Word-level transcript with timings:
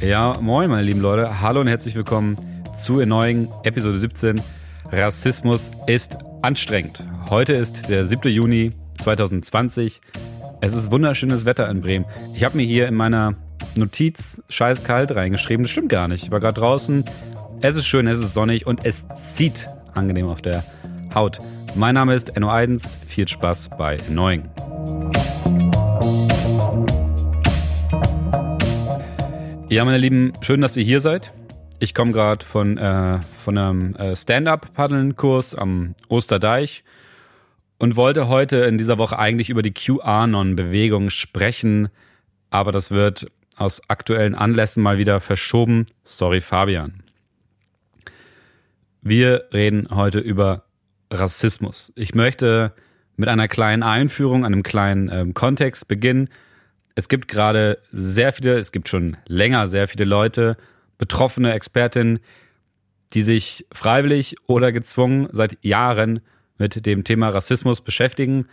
Ja, 0.00 0.32
moin, 0.40 0.70
meine 0.70 0.82
lieben 0.82 1.00
Leute. 1.00 1.40
Hallo 1.40 1.60
und 1.60 1.66
herzlich 1.66 1.96
willkommen 1.96 2.36
zu 2.76 3.04
neuen 3.04 3.48
Episode 3.64 3.98
17. 3.98 4.40
Rassismus 4.92 5.72
ist 5.88 6.16
anstrengend. 6.40 7.02
Heute 7.30 7.54
ist 7.54 7.88
der 7.88 8.06
7. 8.06 8.30
Juni 8.30 8.70
2020. 9.02 10.00
Es 10.60 10.74
ist 10.74 10.92
wunderschönes 10.92 11.44
Wetter 11.44 11.68
in 11.68 11.80
Bremen. 11.80 12.04
Ich 12.32 12.44
habe 12.44 12.56
mir 12.56 12.62
hier 12.62 12.86
in 12.86 12.94
meiner 12.94 13.34
Notiz 13.76 14.40
scheiß 14.48 14.84
kalt 14.84 15.10
reingeschrieben. 15.16 15.64
Das 15.64 15.72
stimmt 15.72 15.88
gar 15.88 16.06
nicht. 16.06 16.22
Ich 16.22 16.30
war 16.30 16.38
gerade 16.38 16.60
draußen. 16.60 17.04
Es 17.60 17.74
ist 17.74 17.86
schön, 17.86 18.06
es 18.06 18.20
ist 18.20 18.34
sonnig 18.34 18.68
und 18.68 18.84
es 18.84 19.04
zieht 19.32 19.66
angenehm 19.94 20.28
auf 20.28 20.42
der 20.42 20.62
Haut. 21.12 21.40
Mein 21.74 21.96
Name 21.96 22.14
ist 22.14 22.36
Enno 22.36 22.52
Eidens. 22.52 22.96
Viel 23.08 23.26
Spaß 23.26 23.70
bei 23.76 23.96
Neuen. 24.08 24.48
Ja, 29.70 29.84
meine 29.84 29.98
Lieben, 29.98 30.32
schön, 30.40 30.62
dass 30.62 30.78
ihr 30.78 30.82
hier 30.82 31.02
seid. 31.02 31.30
Ich 31.78 31.94
komme 31.94 32.12
gerade 32.12 32.42
von, 32.42 32.78
äh, 32.78 33.20
von 33.44 33.58
einem 33.58 33.94
äh, 33.96 34.16
Stand-Up-Paddeln-Kurs 34.16 35.54
am 35.54 35.94
Osterdeich 36.08 36.84
und 37.78 37.94
wollte 37.94 38.28
heute 38.28 38.56
in 38.56 38.78
dieser 38.78 38.96
Woche 38.96 39.18
eigentlich 39.18 39.50
über 39.50 39.60
die 39.60 39.74
QAnon-Bewegung 39.74 41.10
sprechen, 41.10 41.90
aber 42.48 42.72
das 42.72 42.90
wird 42.90 43.30
aus 43.56 43.82
aktuellen 43.88 44.34
Anlässen 44.34 44.82
mal 44.82 44.96
wieder 44.96 45.20
verschoben. 45.20 45.84
Sorry, 46.02 46.40
Fabian. 46.40 47.02
Wir 49.02 49.48
reden 49.52 49.88
heute 49.90 50.18
über 50.18 50.64
Rassismus. 51.10 51.92
Ich 51.94 52.14
möchte 52.14 52.72
mit 53.16 53.28
einer 53.28 53.48
kleinen 53.48 53.82
Einführung, 53.82 54.46
einem 54.46 54.62
kleinen 54.62 55.10
ähm, 55.12 55.34
Kontext 55.34 55.88
beginnen, 55.88 56.30
es 56.98 57.08
gibt 57.08 57.28
gerade 57.28 57.78
sehr 57.92 58.32
viele, 58.32 58.58
es 58.58 58.72
gibt 58.72 58.88
schon 58.88 59.16
länger 59.28 59.68
sehr 59.68 59.86
viele 59.86 60.04
Leute, 60.04 60.56
betroffene 60.98 61.52
Expertinnen, 61.52 62.18
die 63.14 63.22
sich 63.22 63.66
freiwillig 63.72 64.34
oder 64.48 64.72
gezwungen 64.72 65.28
seit 65.30 65.64
Jahren 65.64 66.18
mit 66.58 66.86
dem 66.86 67.04
Thema 67.04 67.28
Rassismus 67.28 67.82
beschäftigen 67.82 68.48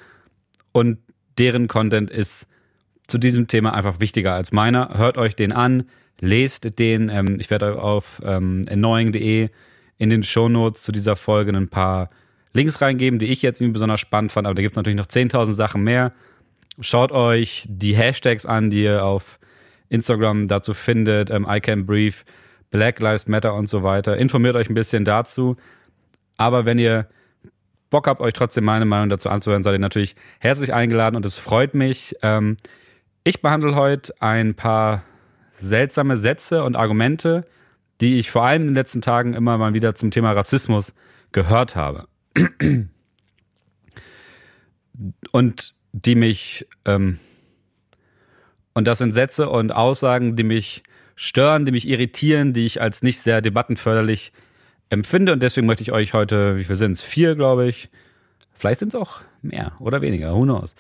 und 0.74 1.00
deren 1.40 1.68
Content 1.68 2.12
ist 2.12 2.46
zu 3.08 3.18
diesem 3.18 3.48
Thema 3.48 3.74
einfach 3.74 4.00
wichtiger 4.00 4.36
als 4.36 4.52
meiner. 4.52 4.96
Hört 4.96 5.18
euch 5.18 5.36
den 5.36 5.52
an, 5.52 5.86
lest 6.22 6.78
den. 6.78 7.10
Ähm, 7.10 7.40
ich 7.40 7.50
werde 7.50 7.82
auf 7.82 8.22
ähm, 8.24 8.68
annoying.de 8.70 9.50
in 9.98 10.10
den 10.12 10.22
Shownotes 10.22 10.84
zu 10.84 10.92
dieser 10.92 11.16
Folge 11.16 11.52
ein 11.52 11.70
paar 11.70 12.12
Links 12.54 12.80
reingeben, 12.80 13.18
die 13.18 13.26
ich 13.26 13.42
jetzt 13.42 13.60
besonders 13.74 14.02
spannend 14.02 14.32
fand, 14.32 14.46
aber 14.46 14.54
da 14.54 14.62
gibt 14.62 14.74
es 14.74 14.78
natürlich 14.78 14.98
noch 14.98 15.08
10.000 15.08 15.52
Sachen 15.52 15.84
mehr. 15.84 16.14
Schaut 16.80 17.12
euch 17.12 17.66
die 17.70 17.96
Hashtags 17.96 18.46
an, 18.46 18.70
die 18.70 18.84
ihr 18.84 19.04
auf 19.06 19.40
Instagram 19.90 20.48
dazu 20.48 20.74
findet, 20.74 21.30
ähm, 21.30 21.48
I 21.50 21.60
Can 21.60 21.86
Breathe, 21.86 22.18
Black 22.70 23.00
Lives 23.00 23.28
Matter 23.28 23.54
und 23.54 23.68
so 23.68 23.84
weiter. 23.84 24.18
Informiert 24.18 24.56
euch 24.56 24.70
ein 24.70 24.74
bisschen 24.74 25.06
dazu. 25.06 25.56
Aber 26.38 26.66
wenn 26.66 26.78
ihr 26.78 27.08
Bock 27.90 28.08
habt, 28.08 28.20
euch 28.20 28.34
trotzdem 28.34 28.66
meine 28.66 28.86
Meinung 28.86 29.10
dazu 29.10 29.30
anzuhören, 29.30 29.64
seid 29.64 29.74
ihr 29.74 29.80
natürlich 29.80 30.16
herzlich 30.40 30.74
eingeladen 30.74 31.16
und 31.16 31.26
es 31.26 31.38
freut 31.38 31.76
mich. 31.76 32.16
Ähm, 32.22 32.58
ich 33.24 33.42
behandle 33.42 33.76
heute 33.76 34.14
ein 34.20 34.56
paar 34.56 35.04
seltsame 35.54 36.18
Sätze 36.18 36.64
und 36.64 36.76
Argumente, 36.76 37.46
die 38.02 38.20
ich 38.20 38.30
vor 38.30 38.44
allem 38.44 38.64
in 38.64 38.68
den 38.70 38.76
letzten 38.76 39.02
Tagen 39.02 39.34
immer 39.34 39.58
mal 39.58 39.74
wieder 39.74 39.96
zum 39.96 40.12
Thema 40.12 40.34
Rassismus 40.34 40.94
gehört 41.32 41.76
habe. 41.76 42.08
Und 45.32 45.75
die 46.04 46.16
mich, 46.16 46.68
ähm, 46.84 47.20
und 48.74 48.86
das 48.86 48.98
sind 48.98 49.14
Sätze 49.14 49.50
und 49.50 49.72
Aussagen, 49.72 50.36
die 50.36 50.44
mich 50.44 50.84
stören, 51.16 51.66
die 51.66 51.72
mich 51.72 51.88
irritieren, 51.88 52.52
die 52.52 52.66
ich 52.66 52.82
als 52.82 53.02
nicht 53.02 53.20
sehr 53.20 53.40
debattenförderlich 53.42 54.34
empfinde. 54.90 55.32
Und 55.32 55.42
deswegen 55.42 55.66
möchte 55.66 55.84
ich 55.84 55.94
euch 55.94 56.14
heute, 56.14 56.58
wie 56.58 56.66
viel 56.66 56.76
sind 56.76 56.92
es? 56.92 57.02
Vier, 57.02 57.36
glaube 57.36 57.68
ich. 57.68 57.90
Vielleicht 58.52 58.80
sind 58.80 58.90
es 58.90 59.00
auch 59.00 59.22
mehr 59.42 59.72
oder 59.80 60.02
weniger, 60.02 60.34
who 60.34 60.44
knows. 60.44 60.76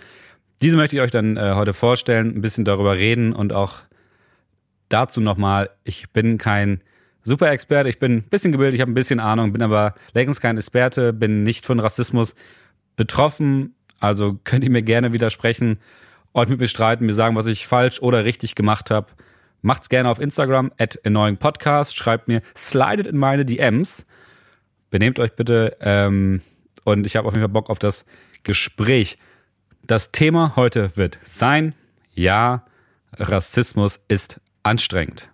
Diese 0.62 0.76
möchte 0.76 0.98
ich 0.98 1.02
euch 1.02 1.12
dann 1.12 1.38
äh, 1.38 1.53
heute 1.56 1.74
vorstellen, 1.74 2.36
ein 2.36 2.42
bisschen 2.42 2.66
darüber 2.66 2.97
reden 2.97 3.32
und 3.32 3.53
auch 3.53 3.80
dazu 4.90 5.22
nochmal, 5.22 5.70
ich 5.86 6.09
bin 6.09 6.38
kein 6.38 6.82
Super-Experte, 7.24 7.88
ich 7.88 8.00
bin 8.00 8.18
ein 8.18 8.24
bisschen 8.24 8.52
gebildet, 8.52 8.76
ich 8.76 8.82
habe 8.82 8.92
ein 8.92 8.96
bisschen 8.96 9.22
Ahnung, 9.22 9.53
bin 9.53 9.62
aber 9.62 9.96
längst 10.14 10.42
kein 10.42 10.58
Experte, 10.58 11.14
bin 11.14 11.44
nicht 11.44 11.66
von 11.66 11.80
Rassismus 11.80 12.36
betroffen, 12.97 13.76
also 14.00 14.40
könnt 14.44 14.64
ihr 14.64 14.70
mir 14.70 14.82
gerne 14.82 15.14
widersprechen, 15.14 15.80
euch 16.34 16.50
mit 16.50 16.60
mir 16.60 16.68
streiten, 16.68 17.06
mir 17.06 17.14
sagen, 17.14 17.36
was 17.36 17.46
ich 17.46 17.66
falsch 17.68 18.02
oder 18.02 18.26
richtig 18.26 18.56
gemacht 18.56 18.92
habe. 18.92 19.08
Macht's 19.62 19.90
gerne 19.90 20.10
auf 20.10 20.20
Instagram, 20.20 20.72
at 20.78 21.00
Podcast, 21.40 21.96
schreibt 21.96 22.28
mir, 22.28 22.42
slidet 22.56 23.08
in 23.08 23.18
meine 23.18 23.46
DMs. 23.46 24.06
Benehmt 24.92 25.20
euch 25.20 25.34
bitte 25.34 25.78
ähm, 25.80 26.42
und 26.84 27.06
ich 27.06 27.16
habe 27.16 27.28
auf 27.28 27.34
jeden 27.34 27.44
Fall 27.44 27.52
Bock 27.52 27.70
auf 27.70 27.80
das 27.80 28.06
Gespräch. 28.44 29.18
Das 29.84 30.12
Thema 30.12 30.56
heute 30.56 30.96
wird 30.96 31.20
sein, 31.26 31.74
ja, 32.14 32.66
Rassismus 33.14 34.00
ist 34.08 34.40
anstrengend. 34.64 35.30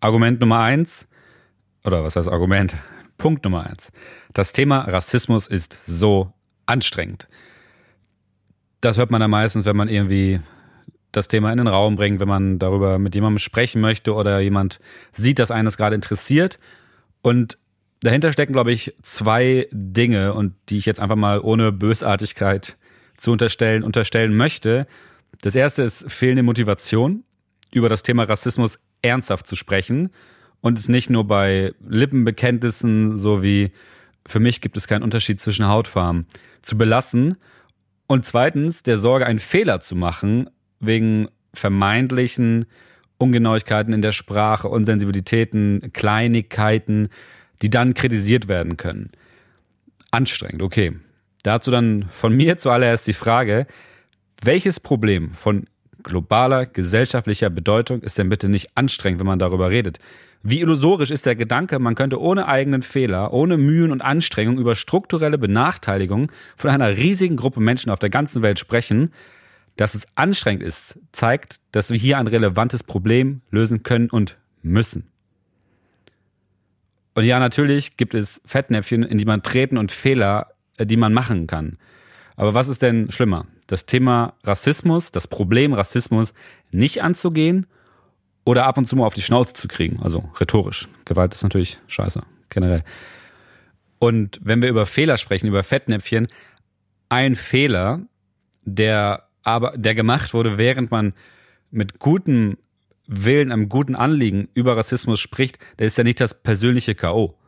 Argument 0.00 0.40
Nummer 0.40 0.60
eins, 0.60 1.06
oder 1.84 2.04
was 2.04 2.16
heißt 2.16 2.28
Argument? 2.28 2.76
Punkt 3.18 3.44
Nummer 3.44 3.66
eins. 3.66 3.92
Das 4.32 4.52
Thema 4.52 4.80
Rassismus 4.80 5.48
ist 5.48 5.78
so 5.84 6.32
anstrengend. 6.66 7.28
Das 8.80 8.98
hört 8.98 9.10
man 9.10 9.20
dann 9.20 9.30
meistens, 9.30 9.64
wenn 9.64 9.76
man 9.76 9.88
irgendwie 9.88 10.40
das 11.12 11.28
Thema 11.28 11.52
in 11.52 11.58
den 11.58 11.68
Raum 11.68 11.94
bringt, 11.94 12.20
wenn 12.20 12.28
man 12.28 12.58
darüber 12.58 12.98
mit 12.98 13.14
jemandem 13.14 13.38
sprechen 13.38 13.80
möchte 13.80 14.14
oder 14.14 14.40
jemand 14.40 14.80
sieht, 15.12 15.38
dass 15.38 15.50
eines 15.50 15.76
gerade 15.76 15.94
interessiert. 15.94 16.58
Und 17.20 17.58
dahinter 18.00 18.32
stecken, 18.32 18.52
glaube 18.52 18.72
ich, 18.72 18.96
zwei 19.02 19.68
Dinge 19.70 20.34
und 20.34 20.54
die 20.68 20.78
ich 20.78 20.86
jetzt 20.86 21.00
einfach 21.00 21.16
mal 21.16 21.40
ohne 21.40 21.70
Bösartigkeit 21.70 22.76
zu 23.16 23.30
unterstellen, 23.30 23.84
unterstellen 23.84 24.34
möchte. 24.34 24.86
Das 25.42 25.54
erste 25.54 25.82
ist 25.82 26.10
fehlende 26.10 26.42
Motivation, 26.42 27.24
über 27.72 27.88
das 27.88 28.02
Thema 28.02 28.24
Rassismus 28.24 28.78
ernsthaft 29.02 29.46
zu 29.46 29.56
sprechen 29.56 30.10
und 30.60 30.78
es 30.78 30.88
nicht 30.88 31.10
nur 31.10 31.26
bei 31.26 31.72
Lippenbekenntnissen 31.86 33.16
so 33.16 33.42
wie 33.42 33.72
für 34.26 34.40
mich 34.40 34.60
gibt 34.60 34.76
es 34.76 34.86
keinen 34.86 35.02
Unterschied 35.02 35.40
zwischen 35.40 35.66
Hautfarben, 35.66 36.26
zu 36.62 36.78
belassen. 36.78 37.36
Und 38.06 38.24
zweitens, 38.24 38.82
der 38.82 38.96
Sorge, 38.96 39.26
einen 39.26 39.38
Fehler 39.38 39.80
zu 39.80 39.94
machen, 39.94 40.50
wegen 40.80 41.28
vermeintlichen 41.54 42.66
Ungenauigkeiten 43.18 43.92
in 43.92 44.02
der 44.02 44.12
Sprache, 44.12 44.68
Unsensibilitäten, 44.68 45.92
Kleinigkeiten, 45.92 47.08
die 47.62 47.70
dann 47.70 47.94
kritisiert 47.94 48.48
werden 48.48 48.76
können. 48.76 49.10
Anstrengend, 50.10 50.62
okay. 50.62 50.92
Dazu 51.42 51.70
dann 51.70 52.08
von 52.12 52.36
mir 52.36 52.58
zuallererst 52.58 53.06
die 53.06 53.12
Frage, 53.12 53.66
welches 54.42 54.80
Problem 54.80 55.32
von 55.34 55.66
globaler 56.02 56.66
gesellschaftlicher 56.66 57.50
Bedeutung 57.50 58.02
ist 58.02 58.18
denn 58.18 58.28
bitte 58.28 58.48
nicht 58.48 58.70
anstrengend, 58.74 59.20
wenn 59.20 59.26
man 59.26 59.38
darüber 59.38 59.70
redet? 59.70 59.98
Wie 60.42 60.60
illusorisch 60.60 61.10
ist 61.10 61.24
der 61.24 61.36
Gedanke, 61.36 61.78
man 61.78 61.94
könnte 61.94 62.20
ohne 62.20 62.48
eigenen 62.48 62.82
Fehler, 62.82 63.32
ohne 63.32 63.56
Mühen 63.56 63.92
und 63.92 64.02
Anstrengung 64.02 64.58
über 64.58 64.74
strukturelle 64.74 65.38
Benachteiligung 65.38 66.32
von 66.56 66.70
einer 66.70 66.96
riesigen 66.96 67.36
Gruppe 67.36 67.60
Menschen 67.60 67.90
auf 67.90 68.00
der 68.00 68.10
ganzen 68.10 68.42
Welt 68.42 68.58
sprechen. 68.58 69.12
Dass 69.76 69.94
es 69.94 70.06
anstrengend 70.16 70.62
ist, 70.62 70.98
zeigt, 71.12 71.60
dass 71.70 71.90
wir 71.90 71.96
hier 71.96 72.18
ein 72.18 72.26
relevantes 72.26 72.82
Problem 72.82 73.40
lösen 73.50 73.82
können 73.82 74.10
und 74.10 74.36
müssen. 74.62 75.08
Und 77.14 77.24
ja, 77.24 77.38
natürlich 77.38 77.96
gibt 77.96 78.14
es 78.14 78.40
Fettnäpfchen, 78.44 79.02
in 79.02 79.18
die 79.18 79.24
man 79.24 79.42
treten 79.42 79.78
und 79.78 79.92
Fehler, 79.92 80.48
äh, 80.76 80.86
die 80.86 80.96
man 80.96 81.12
machen 81.12 81.46
kann. 81.46 81.78
Aber 82.36 82.54
was 82.54 82.68
ist 82.68 82.82
denn 82.82 83.10
schlimmer? 83.10 83.46
Das 83.72 83.86
Thema 83.86 84.34
Rassismus, 84.44 85.12
das 85.12 85.26
Problem 85.26 85.72
Rassismus 85.72 86.34
nicht 86.72 87.02
anzugehen 87.02 87.66
oder 88.44 88.66
ab 88.66 88.76
und 88.76 88.86
zu 88.86 88.96
mal 88.96 89.06
auf 89.06 89.14
die 89.14 89.22
Schnauze 89.22 89.54
zu 89.54 89.66
kriegen. 89.66 89.98
Also 90.02 90.28
rhetorisch. 90.38 90.88
Gewalt 91.06 91.32
ist 91.32 91.42
natürlich 91.42 91.78
scheiße, 91.86 92.22
generell. 92.50 92.84
Und 93.98 94.40
wenn 94.42 94.60
wir 94.60 94.68
über 94.68 94.84
Fehler 94.84 95.16
sprechen, 95.16 95.46
über 95.46 95.62
Fettnäpfchen, 95.62 96.26
ein 97.08 97.34
Fehler, 97.34 98.02
der 98.60 99.26
aber, 99.42 99.72
der 99.78 99.94
gemacht 99.94 100.34
wurde, 100.34 100.58
während 100.58 100.90
man 100.90 101.14
mit 101.70 101.98
gutem 101.98 102.58
Willen, 103.06 103.50
einem 103.50 103.70
guten 103.70 103.96
Anliegen 103.96 104.50
über 104.52 104.76
Rassismus 104.76 105.18
spricht, 105.18 105.58
der 105.78 105.86
ist 105.86 105.96
ja 105.96 106.04
nicht 106.04 106.20
das 106.20 106.42
persönliche 106.42 106.94
K.O. 106.94 107.38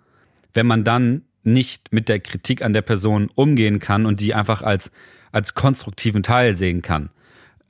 Wenn 0.54 0.66
man 0.66 0.84
dann 0.84 1.26
nicht 1.42 1.92
mit 1.92 2.08
der 2.08 2.20
Kritik 2.20 2.62
an 2.62 2.72
der 2.72 2.80
Person 2.80 3.30
umgehen 3.34 3.78
kann 3.78 4.06
und 4.06 4.20
die 4.20 4.32
einfach 4.32 4.62
als, 4.62 4.90
als 5.34 5.54
konstruktiven 5.54 6.22
Teil 6.22 6.56
sehen 6.56 6.80
kann. 6.80 7.10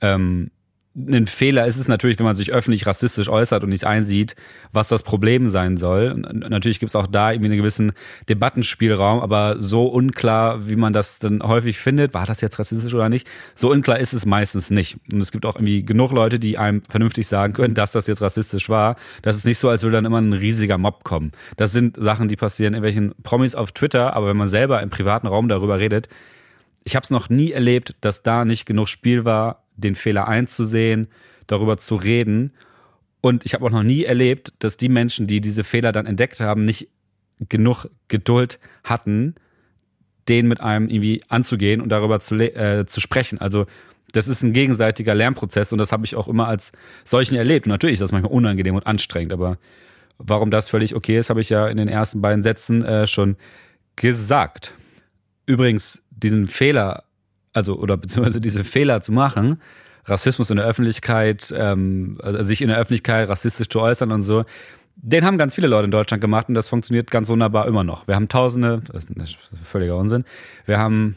Ähm, 0.01 0.51
ein 0.95 1.27
Fehler 1.27 1.67
ist 1.67 1.75
es 1.75 1.89
natürlich, 1.89 2.19
wenn 2.19 2.25
man 2.25 2.37
sich 2.37 2.53
öffentlich 2.53 2.87
rassistisch 2.87 3.27
äußert 3.27 3.63
und 3.63 3.69
nicht 3.69 3.83
einsieht, 3.83 4.35
was 4.71 4.87
das 4.87 5.03
Problem 5.03 5.49
sein 5.49 5.75
soll. 5.75 6.15
Natürlich 6.15 6.79
gibt 6.79 6.91
es 6.91 6.95
auch 6.95 7.07
da 7.07 7.31
irgendwie 7.31 7.49
einen 7.49 7.57
gewissen 7.57 7.91
Debattenspielraum, 8.29 9.19
aber 9.19 9.61
so 9.61 9.87
unklar, 9.87 10.69
wie 10.69 10.77
man 10.77 10.93
das 10.93 11.19
dann 11.19 11.43
häufig 11.43 11.79
findet, 11.79 12.13
war 12.13 12.25
das 12.25 12.39
jetzt 12.39 12.59
rassistisch 12.59 12.93
oder 12.93 13.09
nicht, 13.09 13.27
so 13.55 13.71
unklar 13.71 13.99
ist 13.99 14.13
es 14.13 14.25
meistens 14.25 14.69
nicht. 14.69 14.97
Und 15.11 15.19
es 15.19 15.33
gibt 15.33 15.45
auch 15.45 15.55
irgendwie 15.55 15.83
genug 15.83 16.13
Leute, 16.13 16.39
die 16.39 16.57
einem 16.57 16.81
vernünftig 16.87 17.27
sagen 17.27 17.51
können, 17.51 17.73
dass 17.73 17.91
das 17.91 18.07
jetzt 18.07 18.21
rassistisch 18.21 18.69
war. 18.69 18.95
Das 19.21 19.35
ist 19.35 19.45
nicht 19.45 19.57
so, 19.57 19.67
als 19.67 19.83
würde 19.83 19.97
dann 19.97 20.05
immer 20.05 20.21
ein 20.21 20.31
riesiger 20.31 20.77
Mob 20.77 21.03
kommen. 21.03 21.33
Das 21.57 21.73
sind 21.73 21.97
Sachen, 22.01 22.29
die 22.29 22.37
passieren 22.37 22.73
in 22.73 22.83
welchen 22.83 23.13
Promis 23.21 23.55
auf 23.55 23.73
Twitter, 23.73 24.15
aber 24.15 24.27
wenn 24.27 24.37
man 24.37 24.47
selber 24.47 24.81
im 24.81 24.89
privaten 24.89 25.27
Raum 25.27 25.49
darüber 25.49 25.77
redet, 25.77 26.07
ich 26.85 26.95
habe 26.95 27.03
es 27.03 27.09
noch 27.09 27.29
nie 27.29 27.51
erlebt, 27.51 27.95
dass 27.99 28.21
da 28.21 28.45
nicht 28.45 28.65
genug 28.65 28.87
Spiel 28.87 29.25
war, 29.25 29.65
den 29.75 29.95
Fehler 29.95 30.27
einzusehen, 30.27 31.07
darüber 31.47 31.77
zu 31.77 31.95
reden. 31.95 32.53
Und 33.21 33.43
ich 33.43 33.53
habe 33.53 33.65
auch 33.65 33.71
noch 33.71 33.83
nie 33.83 34.03
erlebt, 34.03 34.53
dass 34.59 34.77
die 34.77 34.87
Menschen, 34.87 35.27
die 35.27 35.41
diese 35.41 35.63
Fehler 35.63 35.91
dann 35.91 36.05
entdeckt 36.05 36.39
haben, 36.39 36.63
nicht 36.63 36.87
genug 37.49 37.89
Geduld 38.07 38.59
hatten, 38.83 39.35
den 40.29 40.47
mit 40.47 40.61
einem 40.61 40.87
irgendwie 40.87 41.23
anzugehen 41.27 41.81
und 41.81 41.89
darüber 41.89 42.19
zu, 42.19 42.35
äh, 42.35 42.85
zu 42.85 43.01
sprechen. 43.01 43.39
Also 43.39 43.65
das 44.13 44.27
ist 44.27 44.43
ein 44.43 44.53
gegenseitiger 44.53 45.15
Lernprozess 45.15 45.71
und 45.71 45.79
das 45.79 45.91
habe 45.91 46.05
ich 46.05 46.15
auch 46.15 46.27
immer 46.27 46.47
als 46.47 46.71
solchen 47.03 47.35
erlebt. 47.35 47.65
Und 47.65 47.71
natürlich 47.71 47.95
ist 47.95 48.01
das 48.01 48.11
manchmal 48.11 48.31
unangenehm 48.31 48.75
und 48.75 48.85
anstrengend, 48.85 49.33
aber 49.33 49.57
warum 50.19 50.51
das 50.51 50.69
völlig 50.69 50.95
okay 50.95 51.17
ist, 51.17 51.29
habe 51.31 51.41
ich 51.41 51.49
ja 51.49 51.67
in 51.67 51.77
den 51.77 51.87
ersten 51.87 52.21
beiden 52.21 52.43
Sätzen 52.43 52.85
äh, 52.85 53.07
schon 53.07 53.37
gesagt. 53.95 54.73
Übrigens, 55.45 56.01
diesen 56.15 56.47
Fehler 56.47 57.03
also 57.55 57.77
oder 57.77 57.97
beziehungsweise 57.97 58.41
diese 58.41 58.63
Fehler 58.63 59.01
zu 59.01 59.11
machen, 59.11 59.61
Rassismus 60.05 60.49
in 60.49 60.57
der 60.57 60.65
Öffentlichkeit, 60.65 61.53
ähm, 61.57 62.19
also 62.21 62.43
sich 62.43 62.61
in 62.61 62.67
der 62.67 62.77
Öffentlichkeit 62.77 63.27
rassistisch 63.29 63.69
zu 63.69 63.79
äußern 63.79 64.11
und 64.11 64.21
so, 64.21 64.43
den 64.97 65.25
haben 65.25 65.37
ganz 65.37 65.55
viele 65.55 65.67
Leute 65.67 65.85
in 65.85 65.91
Deutschland 65.91 66.21
gemacht 66.21 66.47
und 66.49 66.53
das 66.53 66.69
funktioniert 66.69 67.09
ganz 67.09 67.29
wunderbar 67.29 67.67
immer 67.67 67.83
noch. 67.83 68.07
Wir 68.07 68.15
haben 68.15 68.27
Tausende, 68.27 68.81
das 68.91 69.09
ist 69.09 69.37
völliger 69.63 69.97
Unsinn, 69.97 70.25
wir 70.65 70.77
haben 70.77 71.15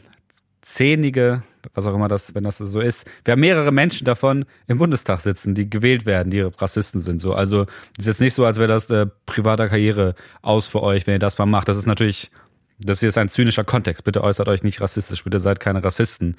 zehnige, 0.61 1.43
was 1.73 1.85
auch 1.85 1.93
immer 1.93 2.07
das, 2.07 2.33
wenn 2.35 2.43
das 2.45 2.57
so 2.57 2.79
ist, 2.79 3.05
wir 3.25 3.33
haben 3.33 3.41
mehrere 3.41 3.71
Menschen 3.71 4.05
davon 4.05 4.45
im 4.67 4.77
Bundestag 4.77 5.19
sitzen, 5.19 5.55
die 5.55 5.69
gewählt 5.69 6.05
werden, 6.05 6.29
die 6.31 6.41
Rassisten 6.41 7.01
sind. 7.01 7.19
So, 7.19 7.33
also 7.33 7.65
ist 7.97 8.07
jetzt 8.07 8.21
nicht 8.21 8.33
so, 8.33 8.45
als 8.45 8.57
wäre 8.57 8.67
das 8.67 8.89
äh, 8.89 9.07
privater 9.25 9.67
Karriere 9.67 10.15
aus 10.41 10.67
für 10.67 10.81
euch, 10.81 11.05
wenn 11.05 11.15
ihr 11.15 11.19
das 11.19 11.37
mal 11.37 11.45
macht. 11.45 11.67
Das 11.67 11.77
ist 11.77 11.85
natürlich 11.85 12.31
das 12.79 13.01
hier 13.01 13.09
ist 13.09 13.17
ein 13.17 13.29
zynischer 13.29 13.63
Kontext. 13.63 14.03
Bitte 14.03 14.23
äußert 14.23 14.47
euch 14.47 14.63
nicht 14.63 14.81
rassistisch. 14.81 15.23
Bitte 15.23 15.39
seid 15.39 15.59
keine 15.59 15.83
Rassisten. 15.83 16.37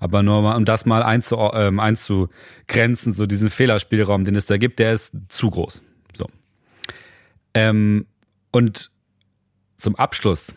Aber 0.00 0.22
nur 0.22 0.42
mal, 0.42 0.56
um 0.56 0.64
das 0.64 0.86
mal 0.86 1.02
einzu, 1.02 1.36
ähm, 1.52 1.80
einzugrenzen, 1.80 3.12
so 3.12 3.26
diesen 3.26 3.50
Fehlerspielraum, 3.50 4.24
den 4.24 4.36
es 4.36 4.46
da 4.46 4.56
gibt, 4.56 4.78
der 4.78 4.92
ist 4.92 5.14
zu 5.28 5.50
groß. 5.50 5.82
So. 6.16 6.26
Ähm, 7.54 8.06
und 8.52 8.90
zum 9.76 9.96
Abschluss 9.96 10.54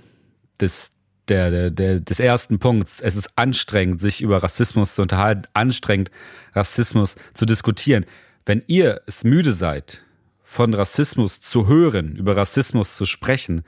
des, 0.60 0.92
der, 1.28 1.50
der, 1.52 1.72
der, 1.72 2.00
des 2.00 2.20
ersten 2.20 2.60
Punkts, 2.60 3.02
es 3.02 3.16
ist 3.16 3.30
anstrengend, 3.36 4.00
sich 4.00 4.22
über 4.22 4.44
Rassismus 4.44 4.96
zu 4.96 5.02
unterhalten, 5.02 5.44
anstrengend, 5.54 6.12
Rassismus 6.54 7.16
zu 7.34 7.46
diskutieren. 7.46 8.06
Wenn 8.46 8.64
ihr 8.68 9.02
es 9.08 9.24
müde 9.24 9.54
seid, 9.54 10.04
von 10.44 10.74
Rassismus 10.74 11.40
zu 11.40 11.68
hören, 11.68 12.16
über 12.16 12.38
Rassismus 12.38 12.96
zu 12.96 13.06
sprechen, 13.06 13.64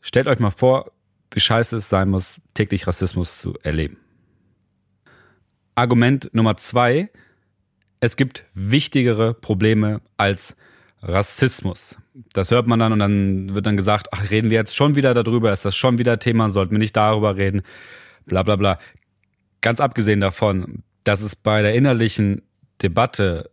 Stellt 0.00 0.26
euch 0.26 0.38
mal 0.38 0.50
vor, 0.50 0.92
wie 1.32 1.40
scheiße 1.40 1.76
es 1.76 1.88
sein 1.88 2.08
muss, 2.08 2.40
täglich 2.54 2.86
Rassismus 2.86 3.38
zu 3.38 3.54
erleben. 3.62 3.98
Argument 5.74 6.30
Nummer 6.32 6.56
zwei. 6.56 7.10
Es 8.00 8.16
gibt 8.16 8.44
wichtigere 8.54 9.34
Probleme 9.34 10.00
als 10.16 10.56
Rassismus. 11.02 11.96
Das 12.32 12.50
hört 12.50 12.66
man 12.66 12.78
dann 12.78 12.92
und 12.92 12.98
dann 12.98 13.54
wird 13.54 13.66
dann 13.66 13.76
gesagt, 13.76 14.08
ach, 14.10 14.30
reden 14.30 14.50
wir 14.50 14.58
jetzt 14.58 14.74
schon 14.74 14.94
wieder 14.94 15.14
darüber, 15.14 15.52
ist 15.52 15.64
das 15.64 15.76
schon 15.76 15.98
wieder 15.98 16.18
Thema, 16.18 16.48
sollten 16.50 16.72
wir 16.72 16.78
nicht 16.78 16.96
darüber 16.96 17.36
reden, 17.36 17.62
bla 18.26 18.42
bla 18.42 18.56
bla. 18.56 18.78
Ganz 19.60 19.80
abgesehen 19.80 20.20
davon, 20.20 20.82
dass 21.04 21.22
es 21.22 21.36
bei 21.36 21.62
der 21.62 21.74
innerlichen 21.74 22.42
Debatte 22.82 23.50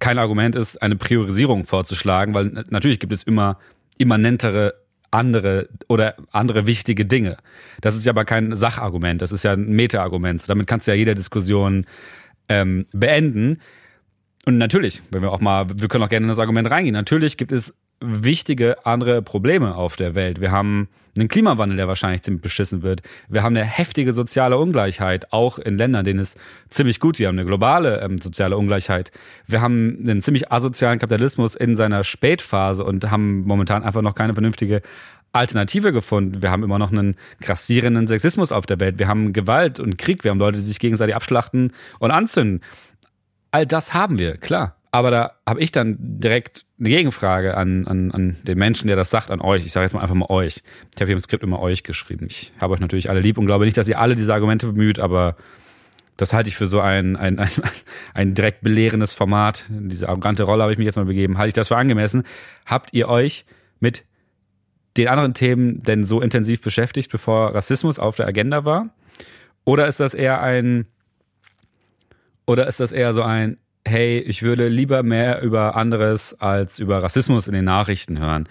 kein 0.00 0.18
Argument 0.18 0.56
ist, 0.56 0.82
eine 0.82 0.96
Priorisierung 0.96 1.64
vorzuschlagen, 1.64 2.34
weil 2.34 2.64
natürlich 2.70 2.98
gibt 2.98 3.12
es 3.12 3.22
immer 3.22 3.58
immanentere 3.98 4.74
andere 5.12 5.68
oder 5.88 6.16
andere 6.32 6.66
wichtige 6.66 7.06
Dinge. 7.06 7.36
Das 7.80 7.96
ist 7.96 8.04
ja 8.04 8.10
aber 8.10 8.24
kein 8.24 8.56
Sachargument, 8.56 9.22
das 9.22 9.30
ist 9.30 9.44
ja 9.44 9.52
ein 9.52 9.70
Meta-Argument. 9.70 10.48
Damit 10.48 10.66
kannst 10.66 10.86
du 10.86 10.90
ja 10.90 10.96
jede 10.96 11.14
Diskussion 11.14 11.86
ähm, 12.48 12.86
beenden. 12.92 13.58
Und 14.44 14.58
natürlich, 14.58 15.02
wenn 15.10 15.22
wir 15.22 15.30
auch 15.30 15.40
mal, 15.40 15.66
wir 15.68 15.88
können 15.88 16.02
auch 16.02 16.08
gerne 16.08 16.24
in 16.24 16.28
das 16.28 16.40
Argument 16.40 16.70
reingehen. 16.70 16.94
Natürlich 16.94 17.36
gibt 17.36 17.52
es 17.52 17.72
wichtige 18.02 18.84
andere 18.86 19.22
Probleme 19.22 19.74
auf 19.74 19.96
der 19.96 20.14
Welt. 20.14 20.40
Wir 20.40 20.50
haben 20.50 20.88
einen 21.16 21.28
Klimawandel, 21.28 21.76
der 21.76 21.88
wahrscheinlich 21.88 22.22
ziemlich 22.22 22.42
beschissen 22.42 22.82
wird. 22.82 23.02
Wir 23.28 23.42
haben 23.42 23.56
eine 23.56 23.66
heftige 23.66 24.12
soziale 24.12 24.56
Ungleichheit, 24.56 25.32
auch 25.32 25.58
in 25.58 25.76
Ländern, 25.76 26.04
denen 26.04 26.20
es 26.20 26.36
ziemlich 26.70 27.00
gut. 27.00 27.18
Wir 27.18 27.28
haben 27.28 27.38
eine 27.38 27.46
globale 27.46 28.00
ähm, 28.00 28.18
soziale 28.18 28.56
Ungleichheit. 28.56 29.12
Wir 29.46 29.60
haben 29.60 29.98
einen 30.02 30.22
ziemlich 30.22 30.50
asozialen 30.50 30.98
Kapitalismus 30.98 31.54
in 31.54 31.76
seiner 31.76 32.04
Spätphase 32.04 32.84
und 32.84 33.10
haben 33.10 33.42
momentan 33.42 33.82
einfach 33.82 34.02
noch 34.02 34.14
keine 34.14 34.32
vernünftige 34.32 34.80
Alternative 35.32 35.92
gefunden. 35.92 36.42
Wir 36.42 36.50
haben 36.50 36.62
immer 36.62 36.78
noch 36.78 36.92
einen 36.92 37.16
grassierenden 37.40 38.06
Sexismus 38.06 38.52
auf 38.52 38.66
der 38.66 38.80
Welt. 38.80 38.98
Wir 38.98 39.08
haben 39.08 39.32
Gewalt 39.32 39.80
und 39.80 39.98
Krieg. 39.98 40.24
Wir 40.24 40.30
haben 40.30 40.38
Leute, 40.38 40.58
die 40.58 40.64
sich 40.64 40.78
gegenseitig 40.78 41.14
abschlachten 41.14 41.72
und 41.98 42.10
anzünden. 42.10 42.62
All 43.50 43.66
das 43.66 43.92
haben 43.92 44.18
wir, 44.18 44.36
klar. 44.36 44.76
Aber 44.94 45.10
da 45.10 45.32
habe 45.46 45.60
ich 45.60 45.72
dann 45.72 45.96
direkt 45.98 46.66
eine 46.78 46.90
Gegenfrage 46.90 47.56
an, 47.56 47.86
an, 47.86 48.10
an 48.10 48.36
den 48.42 48.58
Menschen, 48.58 48.88
der 48.88 48.96
das 48.96 49.08
sagt, 49.08 49.30
an 49.30 49.40
euch. 49.40 49.64
Ich 49.64 49.72
sage 49.72 49.84
jetzt 49.84 49.94
mal 49.94 50.02
einfach 50.02 50.14
mal 50.14 50.28
euch. 50.28 50.62
Ich 50.94 51.00
habe 51.00 51.06
hier 51.06 51.14
im 51.14 51.20
Skript 51.20 51.42
immer 51.42 51.60
euch 51.60 51.82
geschrieben. 51.82 52.26
Ich 52.28 52.52
habe 52.60 52.74
euch 52.74 52.80
natürlich 52.80 53.08
alle 53.08 53.20
lieb 53.20 53.38
und 53.38 53.46
glaube 53.46 53.64
nicht, 53.64 53.78
dass 53.78 53.88
ihr 53.88 53.98
alle 53.98 54.14
diese 54.14 54.34
Argumente 54.34 54.66
bemüht, 54.66 55.00
aber 55.00 55.36
das 56.18 56.34
halte 56.34 56.50
ich 56.50 56.56
für 56.56 56.66
so 56.66 56.78
ein, 56.78 57.16
ein, 57.16 57.38
ein, 57.38 57.48
ein 58.14 58.34
direkt 58.34 58.60
belehrendes 58.60 59.14
Format. 59.14 59.64
Diese 59.70 60.10
arrogante 60.10 60.42
Rolle 60.42 60.62
habe 60.62 60.72
ich 60.72 60.78
mich 60.78 60.86
jetzt 60.86 60.96
mal 60.96 61.06
begeben. 61.06 61.38
Halte 61.38 61.48
ich 61.48 61.54
das 61.54 61.68
für 61.68 61.76
angemessen? 61.76 62.24
Habt 62.66 62.92
ihr 62.92 63.08
euch 63.08 63.46
mit 63.80 64.04
den 64.98 65.08
anderen 65.08 65.32
Themen 65.32 65.82
denn 65.82 66.04
so 66.04 66.20
intensiv 66.20 66.60
beschäftigt, 66.60 67.10
bevor 67.10 67.54
Rassismus 67.54 67.98
auf 67.98 68.16
der 68.16 68.26
Agenda 68.26 68.66
war? 68.66 68.90
Oder 69.64 69.86
ist 69.86 70.00
das 70.00 70.12
eher 70.12 70.42
ein, 70.42 70.84
oder 72.44 72.66
ist 72.66 72.80
das 72.80 72.92
eher 72.92 73.14
so 73.14 73.22
ein, 73.22 73.56
hey, 73.86 74.18
ich 74.18 74.42
würde 74.42 74.68
lieber 74.68 75.02
mehr 75.02 75.42
über 75.42 75.76
anderes 75.76 76.34
als 76.40 76.78
über 76.78 77.02
Rassismus 77.02 77.48
in 77.48 77.54
den 77.54 77.64
Nachrichten 77.64 78.18
hören. 78.18 78.48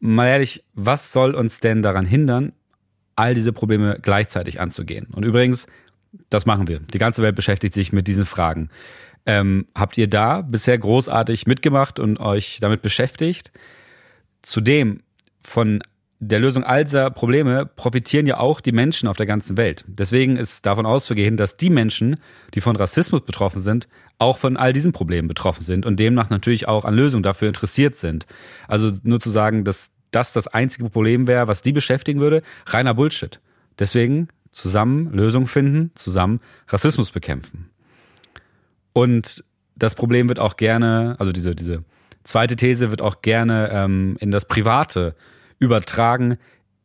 Mal 0.00 0.28
ehrlich, 0.28 0.64
was 0.74 1.12
soll 1.12 1.34
uns 1.34 1.60
denn 1.60 1.82
daran 1.82 2.06
hindern, 2.06 2.52
all 3.16 3.34
diese 3.34 3.52
Probleme 3.52 3.98
gleichzeitig 4.02 4.60
anzugehen? 4.60 5.06
Und 5.12 5.24
übrigens, 5.24 5.66
das 6.30 6.46
machen 6.46 6.68
wir. 6.68 6.80
Die 6.80 6.98
ganze 6.98 7.22
Welt 7.22 7.36
beschäftigt 7.36 7.74
sich 7.74 7.92
mit 7.92 8.06
diesen 8.06 8.26
Fragen. 8.26 8.70
Ähm, 9.26 9.66
habt 9.74 9.96
ihr 9.96 10.08
da 10.08 10.42
bisher 10.42 10.76
großartig 10.76 11.46
mitgemacht 11.46 11.98
und 11.98 12.20
euch 12.20 12.58
damit 12.60 12.82
beschäftigt? 12.82 13.50
Zudem 14.42 15.00
von 15.42 15.82
der 16.28 16.38
Lösung 16.38 16.64
all 16.64 16.84
dieser 16.84 17.10
Probleme 17.10 17.66
profitieren 17.66 18.26
ja 18.26 18.38
auch 18.38 18.60
die 18.60 18.72
Menschen 18.72 19.08
auf 19.08 19.16
der 19.16 19.26
ganzen 19.26 19.56
Welt. 19.56 19.84
Deswegen 19.86 20.36
ist 20.36 20.64
davon 20.64 20.86
auszugehen, 20.86 21.36
dass 21.36 21.56
die 21.56 21.70
Menschen, 21.70 22.16
die 22.54 22.60
von 22.60 22.76
Rassismus 22.76 23.22
betroffen 23.22 23.60
sind, 23.60 23.88
auch 24.18 24.38
von 24.38 24.56
all 24.56 24.72
diesen 24.72 24.92
Problemen 24.92 25.28
betroffen 25.28 25.64
sind 25.64 25.86
und 25.86 26.00
demnach 26.00 26.30
natürlich 26.30 26.68
auch 26.68 26.84
an 26.84 26.94
Lösungen 26.94 27.22
dafür 27.22 27.48
interessiert 27.48 27.96
sind. 27.96 28.26
Also 28.68 28.92
nur 29.02 29.20
zu 29.20 29.30
sagen, 29.30 29.64
dass 29.64 29.90
das 30.10 30.32
das 30.32 30.46
einzige 30.46 30.88
Problem 30.88 31.26
wäre, 31.26 31.48
was 31.48 31.62
die 31.62 31.72
beschäftigen 31.72 32.20
würde, 32.20 32.42
reiner 32.66 32.94
Bullshit. 32.94 33.40
Deswegen 33.78 34.28
zusammen 34.52 35.12
Lösungen 35.12 35.48
finden, 35.48 35.90
zusammen 35.94 36.40
Rassismus 36.68 37.10
bekämpfen. 37.10 37.70
Und 38.92 39.44
das 39.74 39.96
Problem 39.96 40.28
wird 40.28 40.38
auch 40.38 40.56
gerne, 40.56 41.16
also 41.18 41.32
diese, 41.32 41.54
diese 41.54 41.84
zweite 42.22 42.54
These 42.54 42.90
wird 42.90 43.02
auch 43.02 43.22
gerne 43.22 43.70
ähm, 43.72 44.16
in 44.20 44.30
das 44.30 44.46
Private 44.46 45.16
übertragen. 45.64 46.38